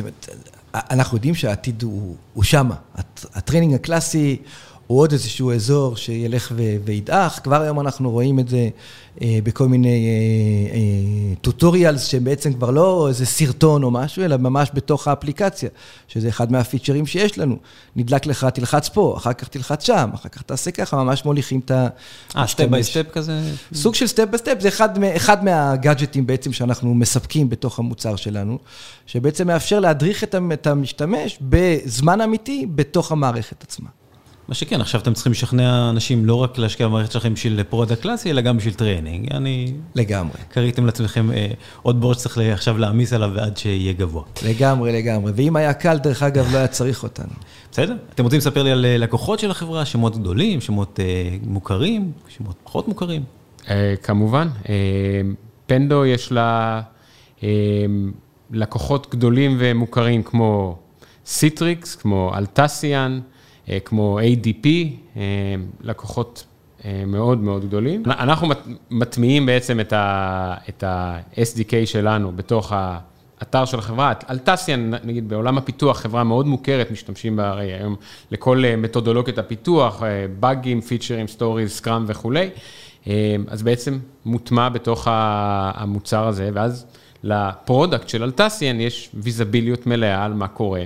אנחנו 0.74 1.16
יודעים 1.16 1.34
שהעתיד 1.34 1.82
הוא, 1.82 2.16
הוא 2.34 2.44
שמה. 2.44 2.74
ה 3.34 3.39
training 3.39 3.74
הקלאסי 3.74 4.36
הוא 4.88 5.00
עוד 5.00 5.12
איזשהו 5.12 5.52
אזור 5.52 5.96
שילך 5.96 6.52
וידעך. 6.84 7.40
כבר 7.42 7.62
היום 7.62 7.80
אנחנו 7.80 8.10
רואים 8.10 8.38
את 8.38 8.48
זה 8.48 8.68
אה, 9.22 9.38
בכל 9.44 9.68
מיני 9.68 10.06
tutorials, 11.40 12.00
אה, 12.00 12.04
אה, 12.04 12.10
שהם 12.10 12.24
בעצם 12.24 12.52
כבר 12.52 12.70
לא 12.70 13.08
איזה 13.08 13.26
סרטון 13.26 13.82
או 13.82 13.90
משהו, 13.90 14.24
אלא 14.24 14.36
ממש 14.36 14.70
בתוך 14.74 15.08
האפליקציה, 15.08 15.68
שזה 16.08 16.28
אחד 16.28 16.52
מהפיצ'רים 16.52 17.06
שיש 17.06 17.38
לנו. 17.38 17.56
נדלק 17.96 18.26
לך, 18.26 18.44
תלחץ 18.44 18.88
פה, 18.88 19.14
אחר 19.16 19.32
כך 19.32 19.48
תלחץ 19.48 19.86
שם, 19.86 20.10
אחר 20.14 20.28
כך 20.28 20.42
תעשה 20.42 20.70
ככה, 20.70 20.96
ממש 20.96 21.24
מוליכים 21.24 21.60
את 21.64 21.70
ה... 21.70 21.88
אה, 22.36 22.46
step 22.46 22.64
by 22.64 22.84
step 22.84 23.06
כזה? 23.12 23.40
סוג 23.74 23.94
של 23.94 24.06
step 24.06 24.24
by 24.30 24.38
step, 24.38 24.56
זה 24.60 24.68
אחד, 24.68 25.02
אחד 25.02 25.44
מהגאדג'טים 25.44 26.26
בעצם 26.26 26.52
שאנחנו 26.52 26.94
מספקים 26.94 27.48
בתוך 27.48 27.78
המוצר 27.78 28.16
שלנו, 28.16 28.58
שבעצם 29.06 29.46
מאפשר 29.46 29.80
להדריך 29.80 30.24
את 30.24 30.66
המשתמש 30.66 31.38
בזמן 31.40 32.20
אמיתי 32.20 32.66
בתוך 32.74 33.12
המערכת 33.12 33.62
עצמה. 33.62 33.88
מה 34.48 34.54
שכן, 34.54 34.80
עכשיו 34.80 35.00
אתם 35.00 35.14
צריכים 35.14 35.32
לשכנע 35.32 35.90
אנשים 35.90 36.24
לא 36.24 36.34
רק 36.34 36.58
להשקיע 36.58 36.88
במערכת 36.88 37.12
שלכם 37.12 37.34
בשביל 37.34 37.62
product 37.62 38.00
קלאסי, 38.00 38.30
אלא 38.30 38.40
גם 38.40 38.56
בשביל 38.56 38.74
training. 38.74 39.32
אני... 39.32 39.72
לגמרי. 39.94 40.36
כריתם 40.50 40.86
לעצמכם 40.86 41.32
אה, 41.32 41.46
עוד 41.82 42.00
בור 42.00 42.14
שצריך 42.14 42.38
עכשיו 42.38 42.78
להעמיס 42.78 43.12
עליו 43.12 43.30
ועד 43.34 43.56
שיהיה 43.56 43.92
גבוה. 43.92 44.22
לגמרי, 44.44 44.92
לגמרי. 44.92 45.32
ואם 45.34 45.56
היה 45.56 45.74
קל, 45.74 45.98
דרך 45.98 46.22
אגב, 46.22 46.52
לא 46.52 46.58
היה 46.58 46.66
צריך 46.66 47.02
אותנו. 47.02 47.32
בסדר. 47.72 47.96
אתם 48.14 48.24
רוצים 48.24 48.38
לספר 48.38 48.62
לי 48.62 48.70
על 48.70 48.86
אה, 48.86 48.98
לקוחות 48.98 49.38
של 49.38 49.50
החברה, 49.50 49.84
שמות 49.84 50.16
גדולים, 50.16 50.60
שמות 50.60 51.00
אה, 51.00 51.36
מוכרים, 51.42 52.12
שמות 52.28 52.56
פחות 52.64 52.88
מוכרים? 52.88 53.22
אה, 53.70 53.94
כמובן. 54.02 54.48
אה, 54.68 54.74
Pendo 55.66 56.06
יש 56.06 56.32
לה 56.32 56.80
אה, 57.42 57.48
לקוחות 58.50 59.06
גדולים 59.10 59.56
ומוכרים 59.58 60.22
כמו 60.22 60.76
Citrix, 61.26 61.94
כמו 61.94 62.32
Atlassian. 62.36 63.20
אה, 63.70 63.80
כמו 63.80 64.18
ADP, 64.20 64.66
אה, 65.16 65.22
לקוחות 65.80 66.44
אה, 66.84 67.02
מאוד 67.06 67.38
מאוד 67.38 67.64
גדולים. 67.64 68.02
אנחנו 68.06 68.48
מטמיעים 68.90 69.46
בעצם 69.46 69.80
את 69.80 70.82
ה-SDK 70.82 71.72
שלנו 71.84 72.32
בתוך 72.36 72.72
האתר 72.72 73.64
של 73.64 73.78
החברה. 73.78 74.12
Atlassian, 74.30 74.90
נגיד 75.04 75.28
בעולם 75.28 75.58
הפיתוח, 75.58 76.00
חברה 76.00 76.24
מאוד 76.24 76.46
מוכרת, 76.46 76.90
משתמשים 76.90 77.36
בה 77.36 77.48
הרי 77.48 77.72
היום 77.72 77.96
לכל 78.30 78.62
מתודולוגיות 78.78 79.38
הפיתוח, 79.38 80.02
באגים, 80.40 80.80
פיצ'רים, 80.80 81.28
stories, 81.28 81.70
scrum 81.70 82.04
וכולי. 82.08 82.50
אז 83.48 83.62
בעצם 83.62 83.98
מוטמע 84.24 84.68
בתוך 84.68 85.08
המוצר 85.10 86.26
הזה, 86.26 86.50
ואז 86.54 86.86
ל 87.22 87.33
product 87.33 88.08
של 88.08 88.22
Atlassian 88.22 88.80
יש 88.80 89.10
ויזביליות 89.14 89.86
מלאה 89.86 90.24
על 90.24 90.34
מה 90.34 90.48
קורה 90.48 90.84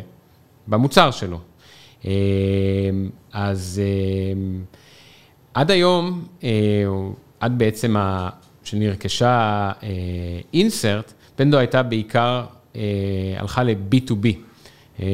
במוצר 0.67 1.11
שלו. 1.11 1.39
אמ, 2.05 2.11
אז 3.33 3.81
אמ, 4.33 4.65
עד 5.55 5.71
היום, 5.71 6.25
אה, 6.45 6.51
עד 7.41 7.59
בעצם 7.59 7.97
שנרכשה 8.65 9.71
אינסרט, 10.55 11.13
פנדו 11.37 11.59
הייתה 11.59 11.83
בעיקר, 11.83 12.45
אה, 12.77 12.81
הלכה 13.37 13.63
ל-B2B. 13.63 14.27
אמ, 15.01 15.05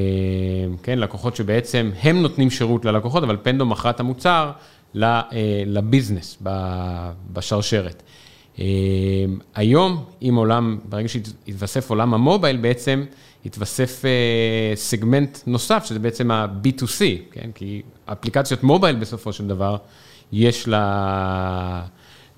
כן, 0.83 0.99
לקוחות 0.99 1.37
שבעצם 1.37 1.91
הם 2.03 2.23
נותנים 2.23 2.51
שירות 2.51 2.85
ללקוחות, 2.85 3.23
אבל 3.23 3.37
פנדו 3.43 3.67
מכרה 3.67 3.91
את 3.91 4.01
המוצר 4.01 4.51
אה, 5.03 5.23
לביזנס 5.67 6.43
בשרשרת. 7.33 8.03
היום, 9.55 10.05
עם 10.21 10.35
עולם, 10.35 10.79
ברגע 10.89 11.09
שהתווסף 11.09 11.91
עולם 11.91 12.15
המובייל, 12.15 12.57
בעצם 12.57 13.05
התווסף 13.47 14.05
אה, 14.05 14.77
סגמנט 14.77 15.39
נוסף, 15.47 15.85
שזה 15.85 15.99
בעצם 15.99 16.31
ה-B2C, 16.31 17.01
כן? 17.33 17.51
כי 17.55 17.83
אפליקציות 18.07 18.63
מובייל 18.63 18.97
בסופו 18.97 19.33
של 19.33 19.47
דבר, 19.47 19.77
יש 20.33 20.69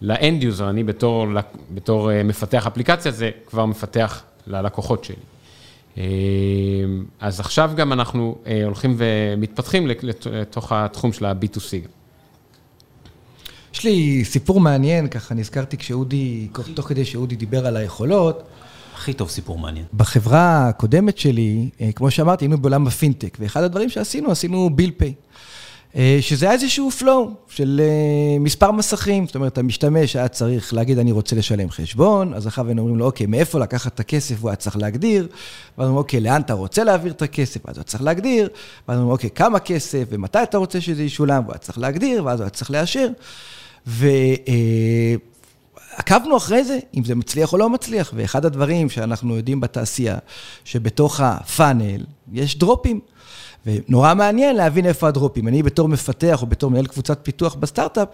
ל-end 0.00 0.42
user, 0.42 0.62
אני 0.62 0.84
בתור, 0.84 1.26
בתור 1.74 2.12
אה, 2.12 2.22
מפתח 2.22 2.66
אפליקציה, 2.66 3.12
זה 3.12 3.30
כבר 3.46 3.66
מפתח 3.66 4.22
ללקוחות 4.46 5.04
שלי. 5.04 5.16
אה, 5.98 6.04
אז 7.20 7.40
עכשיו 7.40 7.70
גם 7.76 7.92
אנחנו 7.92 8.38
הולכים 8.64 8.94
ומתפתחים 8.98 9.86
לתוך 10.32 10.72
התחום 10.72 11.12
של 11.12 11.24
ה-B2C. 11.24 11.88
יש 13.74 13.84
לי 13.84 14.24
סיפור 14.24 14.60
מעניין, 14.60 15.08
ככה 15.08 15.34
נזכרתי 15.34 15.76
כשאודי, 15.76 16.48
תוך 16.74 16.88
כדי 16.88 17.04
שאודי 17.04 17.36
דיבר 17.36 17.66
על 17.66 17.76
היכולות. 17.76 18.42
הכי 19.00 19.12
טוב 19.12 19.28
סיפור 19.30 19.58
מעניין. 19.58 19.84
בחברה 19.94 20.68
הקודמת 20.68 21.18
שלי, 21.18 21.68
אה, 21.80 21.92
כמו 21.92 22.10
שאמרתי, 22.10 22.44
היינו 22.44 22.58
בעולם 22.58 22.86
הפינטק, 22.86 23.36
ואחד 23.40 23.62
הדברים 23.62 23.88
שעשינו, 23.88 24.30
עשינו 24.30 24.70
ביל 24.70 24.90
פיי. 24.96 25.14
אה, 25.96 26.18
שזה 26.20 26.46
היה 26.46 26.52
איזשהו 26.52 26.90
flow 27.00 27.30
של 27.48 27.80
אה, 27.84 28.38
מספר 28.38 28.70
מסכים, 28.70 29.26
זאת 29.26 29.34
אומרת, 29.34 29.58
המשתמש 29.58 30.16
היה 30.16 30.28
צריך 30.28 30.74
להגיד, 30.74 30.98
אני 30.98 31.12
רוצה 31.12 31.36
לשלם 31.36 31.70
חשבון, 31.70 32.34
אז 32.34 32.46
אחר 32.46 32.66
היינו 32.66 32.82
אומרים 32.82 32.98
לו, 32.98 33.04
אוקיי, 33.04 33.26
מאיפה 33.26 33.58
לקחת 33.58 33.94
את 33.94 34.00
הכסף, 34.00 34.34
הוא 34.40 34.50
היה 34.50 34.56
צריך 34.56 34.76
להגדיר, 34.76 35.28
ואז 35.78 35.86
אומרים, 35.86 35.96
אוקיי, 35.96 36.20
לאן 36.20 36.40
אתה 36.40 36.52
רוצה 36.52 36.84
להעביר 36.84 37.12
את 37.12 37.22
הכסף, 37.22 37.60
ואז 37.66 37.76
הוא 37.76 37.84
צריך 37.84 38.02
להגדיר, 38.02 38.48
ואז 38.88 38.98
אומרים, 38.98 39.12
אוקיי, 39.12 39.30
כמה 39.30 39.58
כסף, 39.58 40.04
ומתי 40.10 40.42
אתה 40.42 40.58
רוצה 40.58 40.80
שזה 40.80 41.02
ישולם, 41.02 41.42
והוא 41.42 41.52
היה 41.52 41.58
צריך 41.58 41.78
להגדיר, 41.78 42.24
ואז 42.24 42.40
הוא 42.40 42.44
היה 42.44 42.50
צריך 42.50 42.70
לאשר. 42.70 43.08
ועקבנו 45.96 46.36
אחרי 46.36 46.64
זה, 46.64 46.78
אם 46.96 47.04
זה 47.04 47.14
מצליח 47.14 47.52
או 47.52 47.58
לא 47.58 47.70
מצליח, 47.70 48.12
ואחד 48.14 48.44
הדברים 48.44 48.88
שאנחנו 48.88 49.36
יודעים 49.36 49.60
בתעשייה, 49.60 50.18
שבתוך 50.64 51.20
הפאנל 51.20 52.04
יש 52.32 52.58
דרופים. 52.58 53.00
ונורא 53.66 54.14
מעניין 54.14 54.56
להבין 54.56 54.86
איפה 54.86 55.08
הדרופים. 55.08 55.48
אני 55.48 55.62
בתור 55.62 55.88
מפתח 55.88 56.42
או 56.42 56.46
בתור 56.46 56.70
מנהל 56.70 56.86
קבוצת 56.86 57.18
פיתוח 57.22 57.54
בסטארט-אפ, 57.54 58.08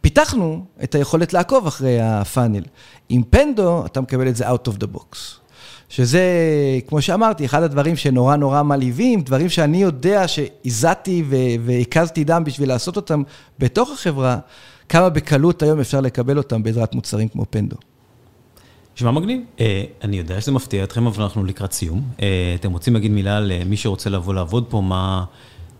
פיתחנו 0.00 0.64
את 0.82 0.94
היכולת 0.94 1.32
לעקוב 1.32 1.66
אחרי 1.66 2.00
הפאנל. 2.00 2.62
עם 3.08 3.22
פנדו, 3.30 3.86
אתה 3.86 4.00
מקבל 4.00 4.28
את 4.28 4.36
זה 4.36 4.50
out 4.50 4.68
of 4.68 4.72
the 4.72 4.96
box. 4.96 5.16
שזה, 5.88 6.22
כמו 6.86 7.02
שאמרתי, 7.02 7.44
אחד 7.44 7.62
הדברים 7.62 7.96
שנורא 7.96 8.36
נורא 8.36 8.62
מלהיבים, 8.62 9.20
דברים 9.20 9.48
שאני 9.48 9.82
יודע 9.82 10.28
שהזעתי 10.28 11.24
והקזתי 11.64 12.24
דם 12.24 12.44
בשביל 12.44 12.68
לעשות 12.68 12.96
אותם 12.96 13.22
בתוך 13.58 13.90
החברה, 13.90 14.38
כמה 14.88 15.08
בקלות 15.08 15.62
היום 15.62 15.80
אפשר 15.80 16.00
לקבל 16.00 16.38
אותם 16.38 16.62
בעזרת 16.62 16.94
מוצרים 16.94 17.28
כמו 17.28 17.44
פנדו. 17.50 17.76
נשמע 18.96 19.10
מגניב. 19.10 19.40
אה, 19.60 19.84
אני 20.02 20.18
יודע 20.18 20.40
שזה 20.40 20.52
מפתיע 20.52 20.84
אתכם, 20.84 21.06
אבל 21.06 21.22
אנחנו 21.22 21.44
לקראת 21.44 21.72
סיום. 21.72 22.02
אה, 22.22 22.54
אתם 22.60 22.72
רוצים 22.72 22.94
להגיד 22.94 23.10
מילה 23.10 23.40
למי 23.40 23.76
שרוצה 23.76 24.10
לבוא 24.10 24.34
לעבוד 24.34 24.64
פה, 24.68 24.80
מה 24.80 25.24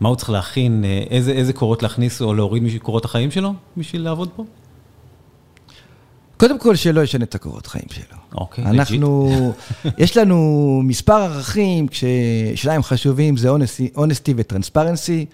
מה 0.00 0.08
הוא 0.08 0.16
צריך 0.16 0.30
להכין, 0.30 0.84
אה, 0.84 1.04
איזה 1.10 1.32
איזה 1.32 1.52
קורות 1.52 1.82
להכניס 1.82 2.22
או 2.22 2.34
להוריד 2.34 2.62
מקורות 2.62 3.04
החיים 3.04 3.30
שלו 3.30 3.54
בשביל 3.76 4.02
לעבוד 4.02 4.28
פה? 4.36 4.44
קודם 6.36 6.58
כל, 6.58 6.76
שלא 6.76 7.00
ישנה 7.00 7.24
את 7.24 7.34
הקורות 7.34 7.66
חיים 7.66 7.84
שלו. 7.90 8.18
אוקיי, 8.34 8.64
אנחנו, 8.64 9.52
יש 9.98 10.16
לנו 10.16 10.80
מספר 10.84 11.22
ערכים, 11.22 11.88
כששניים 11.88 12.82
חשובים 12.82 13.36
זה 13.36 13.48
honesty 13.96 14.32
וטרנספרנסי. 14.36 15.26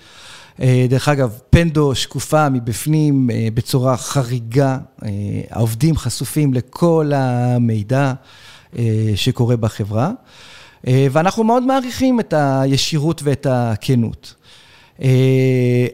אה, 0.62 0.86
דרך 0.88 1.08
אגב, 1.08 1.38
פנדו 1.50 1.94
שקופה 1.94 2.48
מבפנים 2.48 3.30
אה, 3.30 3.48
בצורה 3.54 3.96
חריגה, 3.96 4.78
אה, 5.04 5.08
העובדים 5.50 5.96
חשופים 5.96 6.54
לכל 6.54 7.10
המידע 7.14 8.12
שקורה 9.14 9.56
בחברה, 9.56 10.10
ואנחנו 10.84 11.44
מאוד 11.44 11.62
מעריכים 11.62 12.20
את 12.20 12.34
הישירות 12.36 13.20
ואת 13.24 13.46
הכנות. 13.50 14.34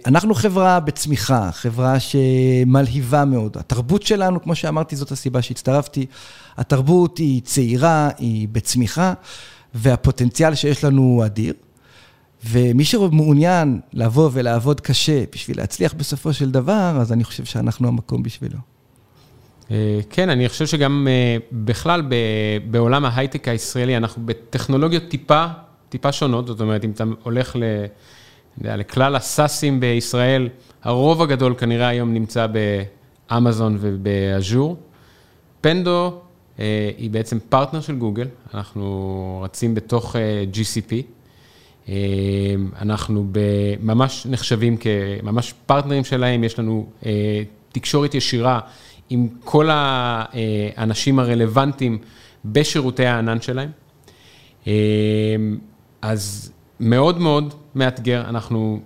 אנחנו 0.07 0.35
חברה 0.35 0.81
בצמיחה, 0.81 1.51
חברה 1.53 1.97
שמלהיבה 2.01 3.25
מאוד. 3.25 3.57
התרבות 3.57 4.03
שלנו, 4.03 4.43
כמו 4.43 4.55
שאמרתי, 4.55 4.97
זאת 4.97 5.13
הסיבה 5.13 5.43
שהצטרפתי, 5.43 6.07
התרבות 6.57 7.19
היא 7.19 7.43
צעירה, 7.43 8.11
היא 8.19 8.49
בצמיחה, 8.53 9.13
והפוטנציאל 9.75 10.55
שיש 10.55 10.85
לנו 10.85 11.03
הוא 11.03 11.25
אדיר. 11.25 11.55
ומי 12.45 12.85
שמעוניין 12.85 13.81
לבוא 13.93 14.31
ולעבוד 14.33 14.81
קשה 14.81 15.25
בשביל 15.33 15.57
להצליח 15.57 15.95
בסופו 15.95 16.33
של 16.33 16.51
דבר, 16.51 16.97
אז 17.01 17.13
אני 17.13 17.25
חושב 17.25 17.45
שאנחנו 17.45 17.89
המקום 17.89 18.23
בשבילו. 18.23 18.59
אה, 19.71 20.01
כן, 20.11 20.31
אני 20.31 20.49
חושב 20.49 20.67
שגם 20.67 21.09
אה, 21.11 21.37
בכלל 21.53 22.03
בעולם 22.71 23.05
ההייטק 23.05 23.49
הישראלי, 23.49 23.97
אנחנו 23.97 24.23
בטכנולוגיות 24.27 25.03
טיפה, 25.09 25.47
טיפה 25.89 26.13
שונות, 26.13 26.47
זאת 26.47 26.61
אומרת, 26.61 26.85
אם 26.85 26.91
אתה 26.91 27.05
הולך 27.23 27.57
ל, 27.57 27.63
לכלל 28.61 29.17
הסאסים 29.17 29.81
בישראל, 29.81 30.49
הרוב 30.83 31.23
הגדול 31.23 31.55
כנראה 31.59 31.89
היום 31.89 32.15
נמצא 32.15 32.47
באמזון 33.31 33.77
ובאז'ור. 33.81 34.77
פנדו 35.61 36.21
אה, 36.59 36.91
היא 36.99 37.11
בעצם 37.11 37.39
פרטנר 37.49 37.81
של 37.81 37.97
גוגל, 37.97 38.27
אנחנו 38.55 39.41
רצים 39.45 39.75
בתוך 39.75 40.17
GCP. 40.53 41.20
אמ, 41.91 41.95
אנחנו 42.81 43.27
ממש 43.81 44.27
נחשבים 44.31 44.77
כממש 44.77 45.55
פרטנרים 45.67 46.05
שלהם, 46.05 46.45
יש 46.45 46.59
לנו 46.59 46.87
אה, 47.07 47.43
תקשורת 47.73 48.15
ישירה 48.15 48.61
עם 49.11 49.29
כל 49.45 49.69
האנשים 49.73 51.19
הרלוונטיים 51.19 51.99
בשירותי 52.45 53.07
הענן 53.07 53.41
שלהם. 53.41 53.71
אמ, 54.67 54.73
אז 56.03 56.53
מאוד 56.81 57.19
מאוד 57.19 57.55
מאתגר, 57.75 58.25
אנחנו 58.29 58.81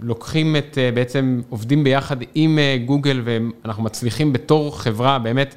לוקחים 0.00 0.56
את, 0.56 0.78
אה, 0.78 0.90
בעצם 0.94 1.40
עובדים 1.48 1.84
ביחד 1.84 2.16
עם 2.34 2.58
אה, 2.58 2.76
גוגל 2.84 3.22
ואנחנו 3.24 3.82
מצליחים 3.82 4.32
בתור 4.32 4.78
חברה 4.78 5.18
באמת 5.18 5.54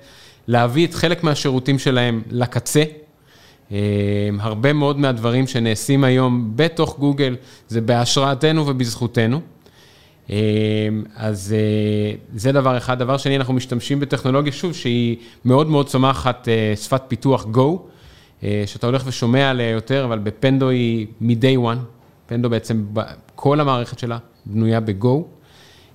להביא 0.47 0.87
את 0.87 0.93
חלק 0.93 1.23
מהשירותים 1.23 1.79
שלהם 1.79 2.21
לקצה. 2.29 2.83
אמ, 3.71 3.77
הרבה 4.39 4.73
מאוד 4.73 4.99
מהדברים 4.99 5.47
שנעשים 5.47 6.03
היום 6.03 6.51
בתוך 6.55 6.99
גוגל 6.99 7.35
זה 7.67 7.81
בהשראתנו 7.81 8.67
ובזכותנו. 8.67 9.41
אמ, 10.29 10.35
אז 11.15 11.55
אה, 11.57 12.15
זה 12.35 12.51
דבר 12.51 12.77
אחד. 12.77 12.99
דבר 12.99 13.17
שני, 13.17 13.37
אנחנו 13.37 13.53
משתמשים 13.53 13.99
בטכנולוגיה, 13.99 14.51
שוב, 14.51 14.73
שהיא 14.73 15.17
מאוד 15.45 15.67
מאוד 15.67 15.87
צומחת, 15.87 16.47
אה, 16.47 16.73
שפת 16.75 17.01
פיתוח 17.07 17.45
Go, 17.53 17.77
אה, 18.43 18.63
שאתה 18.65 18.87
הולך 18.87 19.03
ושומע 19.05 19.49
עליה 19.49 19.69
יותר, 19.69 20.05
אבל 20.05 20.19
בפנדו 20.19 20.69
היא 20.69 21.07
מ-day 21.21 21.57
one. 21.57 21.79
פנדו 22.25 22.49
בעצם, 22.49 22.85
כל 23.35 23.59
המערכת 23.59 23.99
שלה 23.99 24.17
בנויה 24.45 24.79
ב-Go. 24.79 25.07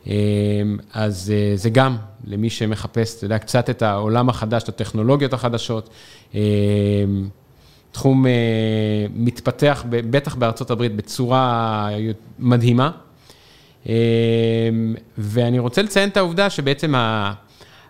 אמ, 0.07 0.13
אז 0.93 1.33
זה 1.55 1.71
גם 1.71 1.97
למי 2.25 2.51
שמחפש, 2.51 3.17
אתה 3.17 3.25
יודע, 3.25 3.39
קצת 3.39 3.71
את 3.71 3.83
העולם 3.83 4.29
החדש, 4.29 4.63
את 4.63 4.69
הטכנולוגיות 4.69 5.33
החדשות. 5.33 5.91
תחום 7.93 8.27
uh, 8.27 8.29
מתפתח, 9.15 9.85
בטח 9.89 10.35
בארצות 10.35 10.71
הברית, 10.71 10.97
בצורה 10.97 11.89
מדהימה. 12.39 12.91
Uh, 13.85 13.89
ואני 15.19 15.59
רוצה 15.59 15.83
לציין 15.83 16.09
את 16.09 16.17
העובדה 16.17 16.51
שבעצם 16.51 16.95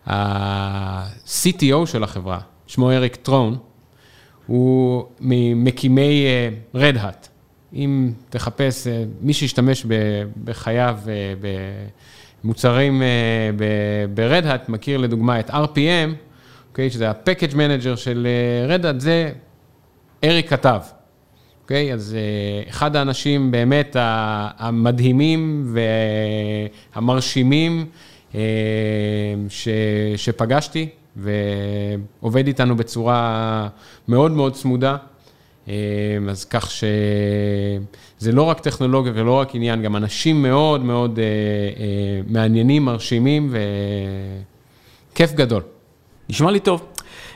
ה-CTO 0.07 1.87
של 1.87 2.03
החברה, 2.03 2.41
שמו 2.67 2.91
אריק 2.91 3.17
טרון, 3.17 3.59
הוא 4.47 5.05
ממקימי 5.21 6.27
Red 6.75 6.97
Hat. 6.97 7.29
אם 7.75 8.13
תחפש, 8.31 8.87
מי 9.21 9.33
שישתמש 9.33 9.87
בחייו 10.45 10.99
במוצרים 12.45 13.03
ב-Red 14.15 14.45
Hat, 14.45 14.71
מכיר 14.71 14.99
לדוגמה 14.99 15.41
את 15.41 15.51
RPM, 15.51 16.11
אוקיי? 16.71 16.91
שזה 16.91 17.11
ה-Package 17.11 17.53
Manager 17.53 17.97
של 17.97 18.27
Red 18.69 18.87
זה 18.99 19.33
אריק 20.25 20.51
כתב, 20.51 20.81
אוקיי? 21.63 21.93
אז 21.93 22.17
אה, 22.19 22.71
אחד 22.71 22.97
האנשים 22.97 23.51
באמת 23.51 23.97
המדהימים 24.59 25.75
והמרשימים 26.95 27.87
אה, 28.35 28.41
ש, 29.49 29.69
שפגשתי, 30.17 30.89
ועובד 31.17 32.47
איתנו 32.47 32.77
בצורה 32.77 33.69
מאוד 34.09 34.33
מאוד 34.33 34.53
צמודה. 34.53 34.97
אה, 35.69 35.75
אז 36.31 36.45
כך 36.45 36.71
שזה 36.71 38.33
לא 38.33 38.43
רק 38.43 38.61
טכנולוגיה 38.61 39.13
ולא 39.15 39.33
רק 39.33 39.55
עניין, 39.55 39.83
גם 39.83 39.97
אנשים 39.97 40.43
מאוד 40.43 40.85
מאוד 40.85 41.19
מעניינים, 42.27 42.85
מרשימים 42.85 43.55
וכיף 45.13 45.33
גדול. 45.33 45.63
נשמע 46.29 46.51
לי 46.51 46.61
טוב. 46.61 46.83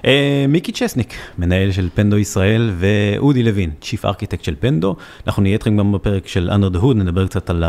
אה, 0.04 0.44
מיקי 0.48 0.72
צ'סניק, 0.72 1.14
מנהל 1.38 1.72
של 1.72 1.88
פנדו 1.94 2.18
ישראל, 2.18 2.70
ואודי 2.78 3.42
לוין, 3.42 3.70
צ'יפ 3.80 4.04
ארכיטקט 4.04 4.44
של 4.44 4.54
פנדו. 4.60 4.96
אנחנו 5.26 5.42
נהיה 5.42 5.52
איתכם 5.52 5.76
גם 5.76 5.92
בפרק 5.92 6.26
של 6.26 6.50
under 6.50 6.76
the 6.76 6.78
hood, 6.78 6.94
נדבר 6.94 7.26
קצת 7.26 7.50
על 7.50 7.64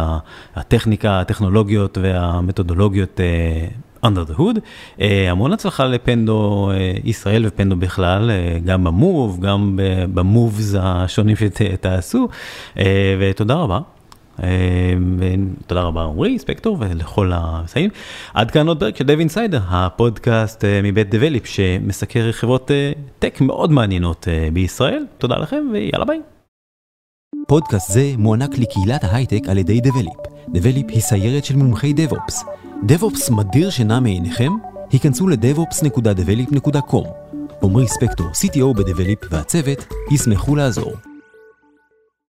הטכניקה, 0.55 1.19
הטכנולוגיות 1.19 1.97
והמתודולוגיות 2.01 3.19
אה, 3.19 3.67
under 4.09 4.29
the 4.31 4.39
hood. 4.39 4.59
אה, 5.01 5.31
המון 5.31 5.53
הצלחה 5.53 5.85
ל 5.85 6.00
Pendo 6.00 6.71
ישראל 7.03 7.43
ו 7.47 7.52
Pendo 7.52 7.75
בכלל, 7.75 8.31
גם 8.65 8.83
ב 8.83 8.93
move, 8.93 9.39
גם 9.45 9.79
ב 10.13 10.24
moves 10.24 10.75
השונים 10.79 11.35
שתעשו, 11.35 12.27
ותודה 13.19 13.53
רבה. 13.53 13.79
אה, 14.43 14.93
ותודה 15.17 15.81
רבה 15.81 16.03
עמרי, 16.03 16.39
ספקטור 16.39 16.77
ולכל 16.79 17.31
המסייעים. 17.33 17.89
עד 18.33 18.51
כאן 18.51 18.67
עוד 18.67 18.79
פרק 18.79 18.95
של 18.95 19.03
Dev 19.03 19.19
Insider, 19.19 19.61
הפודקאסט 19.67 20.65
אה, 20.65 20.79
מבית 20.83 21.09
דבליפ 21.09 21.45
שמסקר 21.45 22.31
חברות 22.31 22.71
אה, 22.71 22.91
tech 23.19 23.41
מאוד 23.41 23.71
מעניינות 23.71 24.27
בישראל. 24.53 25.05
תודה 25.17 25.37
לכם 25.37 25.69
ויאללה 25.73 26.05
ביי. 26.05 26.21
פודקאסט 27.47 27.91
זה 27.91 28.13
מוענק 28.17 28.57
לקהילת 28.57 29.03
ההייטק 29.03 29.41
על 29.47 29.57
ידי 29.57 29.81
דבליפ. 29.81 30.13
דבליפ 30.49 30.85
היא 30.89 31.01
סיירת 31.01 31.45
של 31.45 31.55
מומחי 31.55 31.93
דב-אופס. 31.93 32.43
דב-אופס 32.83 33.29
מדיר 33.29 33.69
שינה 33.69 33.99
מעיניכם? 33.99 34.51
היכנסו 34.91 35.27
ל-devops.develop.com. 35.27 37.07
עמרי 37.63 37.87
ספקטור, 37.87 38.27
CTO 38.27 38.77
בדבליפ 38.77 39.19
והצוות, 39.31 39.85
ישמחו 40.11 40.55
לעזור. 40.55 41.12